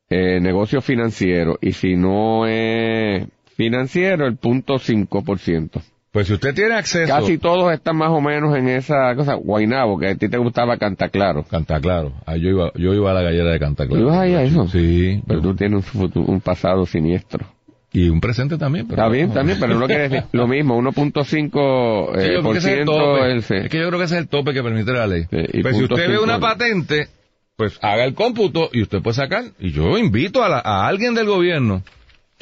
eh, 0.09 0.39
negocio 0.39 0.81
financiero, 0.81 1.57
y 1.61 1.73
si 1.73 1.95
no 1.97 2.45
es 2.47 3.27
financiero, 3.55 4.25
el 4.27 4.37
punto 4.37 4.75
5%. 4.79 5.81
Pues 6.11 6.27
si 6.27 6.33
usted 6.33 6.53
tiene 6.53 6.75
acceso... 6.75 7.11
Casi 7.11 7.39
todos 7.39 7.73
están 7.73 7.97
más 7.97 8.09
o 8.11 8.21
menos 8.21 8.55
en 8.55 8.67
esa 8.67 9.15
cosa, 9.15 9.33
Guainabo, 9.33 9.97
que 9.97 10.09
a 10.09 10.15
ti 10.15 10.29
te 10.29 10.37
gustaba 10.37 10.77
cantar 10.77 11.09
claro. 11.09 11.43
Canta 11.43 11.79
claro. 11.81 12.13
Ah, 12.27 12.37
yo 12.37 12.49
iba, 12.49 12.71
yo 12.75 12.93
iba 12.93 13.09
a 13.09 13.13
la 13.15 13.23
gallera 13.23 13.49
de 13.51 13.59
Canta 13.59 13.87
Claro. 13.87 13.99
¿Tú 13.99 14.07
ibas 14.07 14.19
ahí 14.19 14.35
a 14.35 14.43
eso? 14.43 14.67
Sí. 14.67 15.21
Pero 15.27 15.41
tú 15.41 15.55
tienes 15.55 15.77
un, 15.77 15.81
futuro- 15.83 16.25
un 16.27 16.39
pasado 16.39 16.85
siniestro. 16.85 17.47
Y 17.91 18.09
un 18.09 18.21
presente 18.21 18.57
también. 18.59 18.87
Pero 18.87 19.01
Está 19.01 19.11
bien, 19.11 19.31
también, 19.33 19.57
pero 19.59 19.75
no 19.75 19.87
quiere 19.87 20.09
decir 20.09 20.23
lo 20.33 20.47
mismo, 20.47 20.79
1.5 20.81 22.11
Sí, 22.15 22.19
eh, 22.19 22.33
yo 22.33 22.41
creo 22.41 22.43
por 22.43 22.57
es 22.57 22.65
el 22.65 22.73
ciento 22.73 23.25
el 23.25 23.43
C. 23.43 23.57
Es 23.65 23.69
que 23.69 23.79
yo 23.79 23.87
creo 23.87 23.99
que 23.99 24.05
ese 24.05 24.15
es 24.15 24.21
el 24.21 24.27
tope 24.27 24.53
que 24.53 24.61
permite 24.63 24.91
la 24.93 25.07
ley. 25.07 25.25
Pues 25.29 25.77
si 25.77 25.83
usted 25.83 25.95
ve 25.95 26.07
cinco 26.09 26.23
una 26.23 26.39
patente, 26.39 27.07
pues 27.55 27.77
haga 27.81 28.03
el 28.03 28.13
cómputo 28.13 28.69
y 28.73 28.81
usted 28.83 29.01
puede 29.01 29.15
sacar. 29.15 29.45
Y 29.59 29.71
yo 29.71 29.97
invito 29.97 30.43
a, 30.43 30.49
la- 30.49 30.59
a 30.63 30.87
alguien 30.87 31.13
del 31.15 31.25
gobierno 31.27 31.83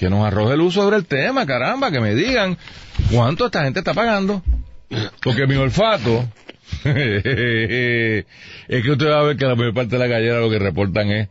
que 0.01 0.09
nos 0.09 0.25
arroje 0.25 0.57
luz 0.57 0.73
sobre 0.73 0.97
el 0.97 1.05
tema, 1.05 1.45
caramba, 1.45 1.91
que 1.91 1.99
me 1.99 2.15
digan 2.15 2.57
cuánto 3.11 3.45
esta 3.45 3.63
gente 3.63 3.81
está 3.81 3.93
pagando. 3.93 4.41
Porque 5.21 5.45
mi 5.45 5.53
olfato 5.53 6.27
es 6.83 8.25
que 8.67 8.91
usted 8.91 9.05
va 9.05 9.19
a 9.19 9.23
ver 9.25 9.37
que 9.37 9.45
la 9.45 9.53
mayor 9.53 9.75
parte 9.75 9.97
de 9.97 9.99
la 9.99 10.07
gallera 10.07 10.39
lo 10.39 10.49
que 10.49 10.57
reportan 10.57 11.11
es 11.11 11.29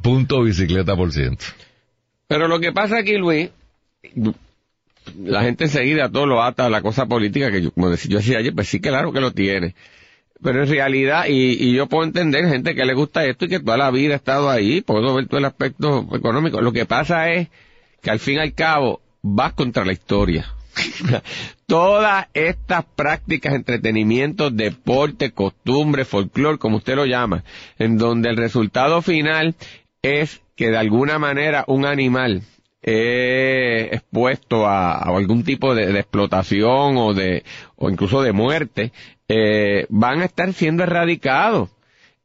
punto 0.00 0.42
bicicleta 0.42 0.96
por 0.96 1.12
ciento. 1.12 1.44
Pero 2.28 2.48
lo 2.48 2.60
que 2.60 2.72
pasa 2.72 3.00
aquí, 3.00 3.18
Luis, 3.18 3.50
la 5.22 5.42
gente 5.42 5.64
enseguida 5.64 6.08
todo 6.08 6.24
lo 6.24 6.42
ata 6.42 6.64
a 6.64 6.70
la 6.70 6.80
cosa 6.80 7.04
política, 7.04 7.50
que 7.50 7.60
yo, 7.60 7.72
decía, 7.90 8.10
yo 8.10 8.16
decía 8.20 8.38
ayer, 8.38 8.54
pues 8.54 8.68
sí, 8.68 8.80
claro 8.80 9.12
que 9.12 9.20
lo 9.20 9.32
tiene. 9.32 9.74
Pero 10.42 10.62
en 10.62 10.68
realidad, 10.70 11.26
y, 11.28 11.52
y 11.62 11.74
yo 11.74 11.86
puedo 11.86 12.04
entender 12.04 12.48
gente 12.48 12.74
que 12.74 12.84
le 12.84 12.94
gusta 12.94 13.24
esto 13.24 13.44
y 13.44 13.48
que 13.48 13.60
toda 13.60 13.76
la 13.76 13.90
vida 13.90 14.14
ha 14.14 14.16
estado 14.16 14.48
ahí, 14.48 14.80
puedo 14.80 15.14
ver 15.14 15.26
todo 15.26 15.38
el 15.38 15.44
aspecto 15.44 16.08
económico. 16.12 16.60
Lo 16.60 16.72
que 16.72 16.86
pasa 16.86 17.30
es 17.30 17.48
que 18.00 18.10
al 18.10 18.20
fin 18.20 18.36
y 18.36 18.40
al 18.40 18.54
cabo 18.54 19.00
vas 19.22 19.52
contra 19.52 19.84
la 19.84 19.92
historia. 19.92 20.54
Todas 21.66 22.26
estas 22.34 22.84
prácticas, 22.84 23.54
entretenimientos, 23.54 24.56
deporte, 24.56 25.32
costumbre, 25.32 26.04
folclore, 26.04 26.58
como 26.58 26.78
usted 26.78 26.96
lo 26.96 27.06
llama, 27.06 27.44
en 27.78 27.98
donde 27.98 28.30
el 28.30 28.36
resultado 28.36 29.02
final 29.02 29.54
es 30.02 30.40
que 30.56 30.70
de 30.70 30.78
alguna 30.78 31.18
manera 31.18 31.64
un 31.66 31.86
animal 31.86 32.42
es 32.82 33.92
expuesto 33.92 34.66
a, 34.66 34.92
a 34.92 35.16
algún 35.16 35.44
tipo 35.44 35.74
de, 35.74 35.92
de 35.92 36.00
explotación 36.00 36.96
o 36.96 37.14
de 37.14 37.44
o 37.76 37.90
incluso 37.90 38.22
de 38.22 38.32
muerte, 38.32 38.92
eh, 39.28 39.86
van 39.88 40.22
a 40.22 40.24
estar 40.24 40.52
siendo 40.52 40.82
erradicados. 40.82 41.70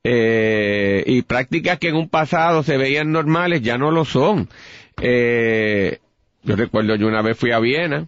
Eh, 0.08 1.04
y 1.08 1.24
prácticas 1.24 1.80
que 1.80 1.89
en 1.89 1.96
un 1.96 2.10
pasado 2.10 2.62
se 2.62 2.78
veían 2.78 3.12
normales 3.12 3.63
ya 3.63 3.78
no 3.78 3.89
lo 3.89 4.06
son. 4.06 4.48
Eh, 5.02 6.00
yo 6.44 6.56
recuerdo, 6.56 6.96
yo 6.96 7.08
una 7.08 7.24
vez 7.24 7.38
fui 7.38 7.52
a 7.52 7.60
Viena, 7.60 8.06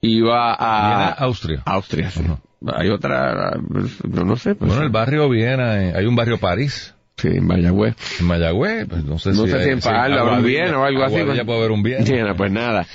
iba 0.00 0.54
a... 0.54 0.88
Viena, 0.88 1.08
Austria. 1.10 1.62
Austria, 1.64 2.10
sí. 2.10 2.22
Hay 2.72 2.88
otra, 2.90 3.58
no, 4.04 4.24
no 4.24 4.36
sé. 4.36 4.54
pues, 4.54 4.68
Bueno, 4.68 4.84
el 4.84 4.90
barrio 4.90 5.28
Viena, 5.28 5.82
eh, 5.82 5.92
hay 5.96 6.06
un 6.06 6.16
barrio 6.16 6.38
París. 6.38 6.94
Sí, 7.16 7.28
en 7.28 7.46
Mayagüez. 7.46 7.94
En 8.20 8.26
Mayagüez, 8.26 8.86
pues 8.88 9.04
no 9.04 9.18
sé 9.18 9.30
No 9.30 9.46
si... 9.46 9.50
sé 9.52 9.64
si 9.64 9.70
en 9.70 9.80
Parla 9.80 10.22
o 10.22 10.28
en 10.28 10.34
Aguadilla- 10.34 10.42
Viena 10.46 10.78
o 10.80 10.84
algo 10.84 11.02
así. 11.04 11.16
Aguadilla 11.16 11.44
puede 11.44 11.58
haber 11.60 11.70
un 11.70 11.82
Viena. 11.82 12.04
Viena, 12.04 12.34
pues 12.36 12.52
nada. 12.52 12.86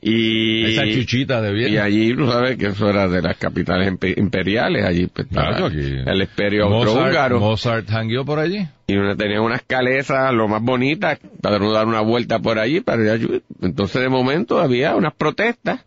Y... 0.00 0.72
Esa 0.74 0.84
chuchita 0.84 1.42
de 1.42 1.52
Viena. 1.52 1.70
Y 1.70 1.76
allí, 1.78 2.14
tú 2.14 2.30
sabes 2.30 2.56
que 2.56 2.68
eso 2.68 2.88
era 2.88 3.08
de 3.08 3.20
las 3.20 3.36
capitales 3.36 3.92
impe- 3.92 4.16
imperiales, 4.16 4.84
allí 4.84 5.06
pues, 5.08 5.26
Claro, 5.26 5.66
aquí. 5.66 5.76
el 6.06 6.20
imperio 6.22 6.64
austrohúngaro. 6.66 7.40
Mozart 7.40 7.90
hangueó 7.90 8.24
por 8.24 8.38
allí. 8.38 8.66
y 8.86 8.96
uno 8.96 9.16
tenía 9.16 9.40
unas 9.42 9.62
calesas 9.64 10.32
lo 10.32 10.46
más 10.48 10.62
bonitas 10.62 11.18
para 11.42 11.56
uno 11.56 11.72
dar 11.72 11.86
una 11.86 12.00
vuelta 12.00 12.38
por 12.38 12.58
allí 12.58 12.80
para 12.80 13.12
allí. 13.12 13.42
entonces 13.60 14.00
de 14.00 14.08
momento 14.08 14.60
había 14.60 14.94
unas 14.96 15.14
protestas 15.14 15.84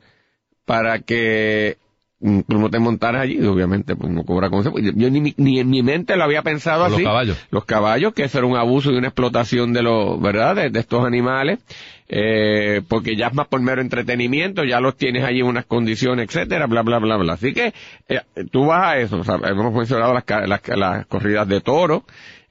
para 0.65 0.99
que 0.99 1.77
tú 2.21 2.59
no 2.59 2.69
te 2.69 2.79
montaras 2.79 3.23
allí 3.23 3.43
obviamente 3.45 3.95
pues 3.95 4.11
no 4.11 4.23
cobra 4.23 4.49
consejo 4.49 4.79
yo, 4.79 4.91
yo 4.95 5.09
ni, 5.09 5.33
ni 5.37 5.59
en 5.59 5.69
mi 5.69 5.81
mente 5.81 6.15
lo 6.15 6.23
había 6.23 6.43
pensado 6.43 6.83
Por 6.83 6.91
los 6.91 6.97
así 6.97 7.03
caballos. 7.03 7.47
los 7.49 7.65
caballos 7.65 8.13
que 8.13 8.23
eso 8.23 8.37
era 8.37 8.47
un 8.47 8.55
abuso 8.55 8.91
y 8.91 8.97
una 8.97 9.07
explotación 9.07 9.73
de 9.73 9.81
los 9.81 10.21
verdad 10.21 10.55
de, 10.55 10.69
de 10.69 10.79
estos 10.79 11.05
animales 11.05 11.59
eh, 12.13 12.81
porque 12.89 13.15
ya 13.15 13.27
es 13.27 13.33
más 13.33 13.47
por 13.47 13.61
mero 13.61 13.81
entretenimiento, 13.81 14.65
ya 14.65 14.81
los 14.81 14.97
tienes 14.97 15.23
allí 15.23 15.39
en 15.39 15.45
unas 15.45 15.65
condiciones, 15.65 16.27
etcétera, 16.27 16.67
bla, 16.67 16.81
bla, 16.81 16.99
bla, 16.99 17.15
bla. 17.15 17.33
Así 17.33 17.53
que 17.53 17.73
eh, 18.09 18.19
tú 18.51 18.65
vas 18.65 18.83
a 18.83 18.97
eso, 18.97 19.19
o 19.19 19.23
sea, 19.23 19.37
hemos 19.45 19.73
mencionado 19.73 20.13
las, 20.13 20.25
las, 20.45 20.61
las 20.77 21.05
corridas 21.05 21.47
de 21.47 21.61
toro, 21.61 22.03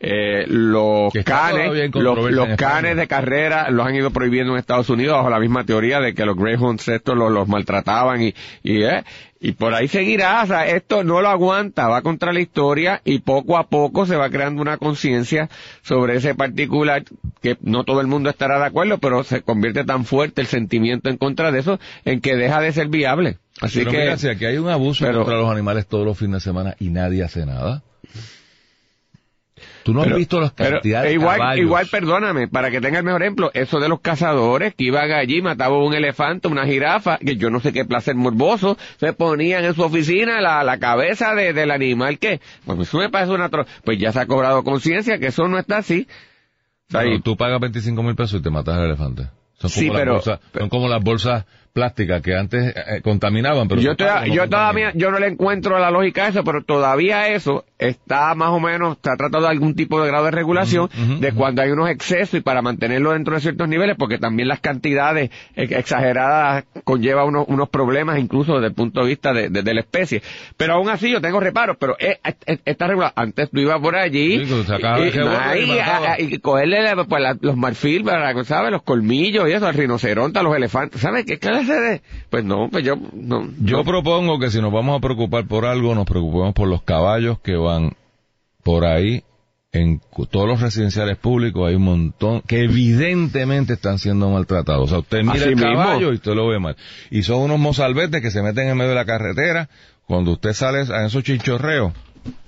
eh, 0.03 0.47
los 0.49 1.13
canes, 1.27 1.95
los, 1.95 2.57
canes 2.57 2.97
de 2.97 3.07
carrera 3.07 3.71
los 3.71 3.87
han 3.87 3.95
ido 3.95 4.11
prohibiendo 4.11 4.55
en 4.55 4.59
Estados 4.59 4.89
Unidos 4.89 5.19
bajo 5.19 5.29
la 5.29 5.39
misma 5.39 5.65
teoría 5.67 6.01
de 6.01 6.15
que 6.15 6.25
los 6.25 6.37
greyhounds 6.37 6.89
estos 6.89 7.15
los, 7.15 7.31
los 7.31 7.47
maltrataban 7.47 8.23
y, 8.23 8.35
y, 8.63 8.83
eh, 8.83 9.05
y 9.43 9.53
por 9.53 9.73
ahí 9.75 9.89
seguirá, 9.89 10.43
o 10.43 10.47
sea, 10.47 10.67
esto 10.67 11.03
no 11.03 11.23
lo 11.23 11.29
aguanta, 11.31 11.89
va 11.89 12.03
contra 12.03 12.31
la 12.33 12.41
historia 12.41 13.01
y 13.07 13.21
poco 13.21 13.57
a 13.57 13.69
poco 13.69 14.05
se 14.05 14.15
va 14.17 14.29
creando 14.29 14.61
una 14.61 14.77
conciencia 14.77 15.49
sobre 15.83 16.17
ese 16.17 16.35
particular 16.35 17.05
que 17.41 17.57
no 17.63 17.85
todo 17.85 18.03
el 18.03 18.07
mundo 18.07 18.29
estará 18.29 18.59
de 18.59 18.67
acuerdo, 18.67 18.99
pero 18.99 19.25
se 19.25 19.41
convierte 19.41 19.85
tan 19.85 20.05
fuerte 20.05 20.43
el 20.43 20.47
sentimiento 20.47 21.09
en 21.09 21.17
contra 21.17 21.51
de 21.53 21.61
eso 21.61 21.81
en 22.05 22.21
que 22.21 22.37
deja 22.37 22.61
de 22.61 22.73
ser 22.73 22.89
viable. 22.89 23.39
Así 23.63 23.79
Pero 23.79 23.91
que 23.93 23.99
mira, 23.99 24.19
si 24.19 24.29
aquí 24.29 24.45
hay 24.45 24.59
un 24.59 24.69
abuso 24.69 25.05
pero- 25.07 25.21
contra 25.21 25.39
los 25.39 25.51
animales 25.51 25.87
todos 25.87 26.05
los 26.05 26.19
fines 26.19 26.35
de 26.35 26.41
semana 26.41 26.77
y 26.79 26.91
nadie 26.91 27.25
hace 27.25 27.47
nada. 27.47 27.83
Tú 29.83 29.95
no 29.95 30.03
Pero- 30.03 30.15
has 30.15 30.19
visto 30.19 30.41
las 30.41 30.53
cantidades 30.53 31.07
e 31.07 31.09
de 31.09 31.15
igual, 31.15 31.39
caballos. 31.39 31.65
igual, 31.65 31.87
perdóname, 31.91 32.49
para 32.49 32.71
que 32.71 32.81
tenga 32.81 32.99
el 32.99 33.05
mejor 33.05 33.23
ejemplo, 33.23 33.51
eso 33.55 33.81
de 33.81 33.89
los 33.89 34.01
cazadores 34.01 34.75
que 34.75 34.85
iban 34.85 35.11
allí, 35.13 35.41
mataban 35.43 35.79
un 35.81 35.95
elefante, 35.95 36.49
una 36.49 36.67
jirafa, 36.67 37.17
que 37.19 37.37
yo 37.37 37.49
no 37.51 37.61
sé 37.61 37.73
qué 37.73 37.85
placer 37.85 38.15
morboso, 38.15 38.77
se 38.99 39.13
ponían 39.13 39.65
en 39.65 39.75
su 39.75 39.83
oficina 39.83 40.41
la, 40.41 40.63
la 40.65 40.79
cabeza 40.79 41.35
de- 41.35 41.53
del 41.53 41.71
animal 41.71 42.19
que, 42.19 42.41
pues 42.67 42.79
eso 42.81 42.99
me 42.99 43.09
parece 43.09 43.33
una 43.33 43.51
tro- 43.51 43.67
pues 43.85 43.99
ya 43.99 44.13
se 44.13 44.21
ha 44.21 44.27
cobrado 44.27 44.63
conciencia 44.65 45.19
que 45.19 45.29
eso 45.29 45.49
no 45.49 45.59
está 45.59 45.79
así. 45.79 46.07
O 46.89 46.91
sea, 46.93 47.01
Pero 47.01 47.15
y- 47.15 47.21
tú 47.21 47.37
pagas 47.37 47.61
25 47.61 48.03
mil 48.03 48.15
pesos 48.17 48.41
y 48.41 48.43
te 48.43 48.51
matas 48.51 48.77
al 48.77 48.85
elefante. 48.87 49.23
Son 49.61 49.71
como, 49.71 49.71
Sí, 49.71 49.87
las 49.89 49.97
pero- 49.97 50.13
bolsas, 50.15 50.41
son 50.59 50.69
como 50.69 50.89
las 50.89 51.03
bolsas 51.03 51.45
plásticas 51.73 52.21
que 52.23 52.35
antes 52.37 52.75
eh, 52.77 53.01
contaminaban, 53.03 53.69
pero 53.69 53.81
yo, 53.81 53.97
toda- 53.97 54.27
no 54.27 54.35
yo 54.35 54.49
todavía, 54.49 54.93
yo 54.95 55.11
no 55.11 55.19
le 55.19 55.29
encuentro 55.29 55.79
la 55.79 55.91
lógica 55.91 56.25
a 56.25 56.29
eso, 56.29 56.43
pero 56.45 56.63
todavía 56.65 57.29
eso 57.29 57.65
está 57.79 58.35
más 58.35 58.51
o 58.51 58.61
menos, 58.61 58.97
está 58.97 59.17
tratado 59.17 59.45
de 59.45 59.51
algún 59.51 59.75
tipo 59.75 60.01
de 60.03 60.09
grado 60.09 60.25
de 60.27 60.31
regulación 60.33 60.89
de 61.21 61.33
cuando 61.33 61.63
hay 61.63 61.71
unos 61.71 61.89
excesos 61.89 62.35
y 62.35 62.41
para 62.43 62.61
mantenerlo 62.63 63.13
dentro 63.13 63.35
de 63.35 63.41
ciertos 63.41 63.69
niveles, 63.69 63.97
porque 63.99 64.19
también 64.19 64.49
las 64.49 64.61
cantidades 64.61 65.31
ex- 65.57 65.73
exageradas 65.73 66.65
conlleva 66.85 67.25
unos, 67.25 67.47
unos 67.49 67.69
problemas 67.69 68.19
incluso 68.19 68.55
desde 68.55 68.67
el 68.69 68.75
punto 68.75 69.01
de 69.03 69.07
vista 69.09 69.33
de, 69.33 69.49
de- 69.49 69.63
de 69.63 69.75
la 69.75 69.81
especie. 69.81 70.23
Pero 70.57 70.75
aún 70.75 70.89
así 70.89 71.11
yo 71.11 71.21
tengo 71.21 71.41
reparos, 71.41 71.77
pero 71.79 71.97
eh, 71.99 72.19
eh, 72.47 72.59
está 72.65 72.87
regulado. 72.87 73.13
Antes 73.17 73.51
tú 73.51 73.61
ibas 73.61 73.81
por 73.81 73.97
allí 73.97 74.45
Sí, 74.45 75.09
y, 75.09 75.13
ahí, 75.41 75.63
y 75.65 75.67
mataba. 75.79 76.09
a- 76.09 76.13
a- 76.15 76.21
y 76.21 76.39
cogerle 76.39 76.79
pues, 77.09 77.23
la- 77.23 77.37
los 77.41 77.57
marfil, 77.57 78.05
para, 78.05 78.45
¿sabes? 78.45 78.71
Los 78.73 78.83
colmillos 78.83 79.49
y 79.49 79.53
eso, 79.53 79.67
al 79.67 79.75
rinoceronte, 79.75 80.39
a 80.39 80.43
los 80.43 80.55
elefantes. 80.57 81.01
¿Sabes 81.01 81.25
qué 81.25 81.39
clase 81.39 81.60
Pues 82.31 82.45
no, 82.45 82.69
pues 82.71 82.85
yo... 82.85 82.97
No, 83.13 83.49
Yo 83.61 83.79
no. 83.79 83.85
propongo 83.85 84.39
que 84.39 84.51
si 84.51 84.61
nos 84.61 84.73
vamos 84.73 84.97
a 84.99 85.01
preocupar 85.01 85.47
por 85.47 85.67
algo, 85.67 85.95
nos 85.95 86.07
preocupemos 86.07 86.55
por 86.55 86.69
los 86.69 86.83
caballos 86.83 87.41
que 87.41 87.57
van 87.57 87.93
por 88.63 88.85
ahí 88.85 89.25
en 89.73 90.01
todos 90.31 90.49
los 90.49 90.61
residenciales 90.61 91.17
públicos 91.17 91.69
hay 91.69 91.77
un 91.77 91.83
montón 91.85 92.43
que 92.43 92.65
evidentemente 92.65 93.75
están 93.75 93.99
siendo 94.01 94.29
maltratados. 94.29 94.85
O 94.87 94.89
sea, 94.89 94.99
usted 94.99 95.21
mira 95.21 95.35
Así 95.35 95.45
el 95.45 95.57
mismo. 95.57 95.71
caballo 95.71 96.13
y 96.13 96.17
usted 96.17 96.33
lo 96.35 96.49
ve 96.49 96.59
mal. 96.59 96.77
Y 97.11 97.23
son 97.23 97.43
unos 97.43 97.61
mozalbetes 97.61 98.21
que 98.21 98.31
se 98.33 98.43
meten 98.43 98.69
en 98.69 98.77
medio 98.77 98.91
de 98.91 98.97
la 98.97 99.05
carretera 99.05 99.69
cuando 100.07 100.33
usted 100.33 100.55
sale 100.55 100.81
a 100.93 101.07
esos 101.07 101.23
chinchorreos 101.23 101.93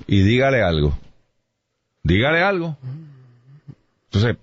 y 0.09 0.23
dígale 0.23 0.63
algo. 0.63 0.99
Dígale 2.03 2.43
algo. 2.43 2.77
Entonces, 4.07 4.37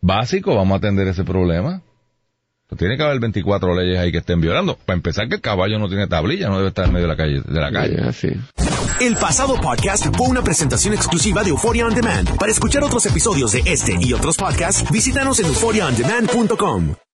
básico, 0.00 0.54
vamos 0.56 0.76
a 0.76 0.78
atender 0.78 1.06
ese 1.08 1.22
problema. 1.22 1.82
Pues 2.74 2.80
tiene 2.80 2.96
que 2.96 3.04
haber 3.04 3.20
24 3.20 3.72
leyes 3.76 4.00
ahí 4.00 4.10
que 4.10 4.18
estén 4.18 4.40
violando. 4.40 4.76
Para 4.84 4.96
empezar, 4.96 5.28
que 5.28 5.36
el 5.36 5.40
caballo 5.40 5.78
no 5.78 5.86
tiene 5.86 6.08
tablilla, 6.08 6.48
no 6.48 6.56
debe 6.56 6.70
estar 6.70 6.86
en 6.86 6.92
medio 6.92 7.06
de 7.06 7.12
la 7.12 7.16
calle. 7.16 7.40
De 7.40 7.60
la 7.60 7.70
calle. 7.70 8.40
El 9.00 9.16
pasado 9.16 9.54
podcast 9.60 10.06
fue 10.16 10.26
una 10.26 10.42
presentación 10.42 10.92
exclusiva 10.92 11.44
de 11.44 11.50
Euphoria 11.50 11.86
On 11.86 11.94
Demand. 11.94 12.36
Para 12.36 12.50
escuchar 12.50 12.82
otros 12.82 13.06
episodios 13.06 13.52
de 13.52 13.62
este 13.66 13.96
y 14.00 14.12
otros 14.12 14.36
podcasts, 14.36 14.90
visítanos 14.90 15.38
en 15.38 15.46
euphoriaondemand.com. 15.46 17.04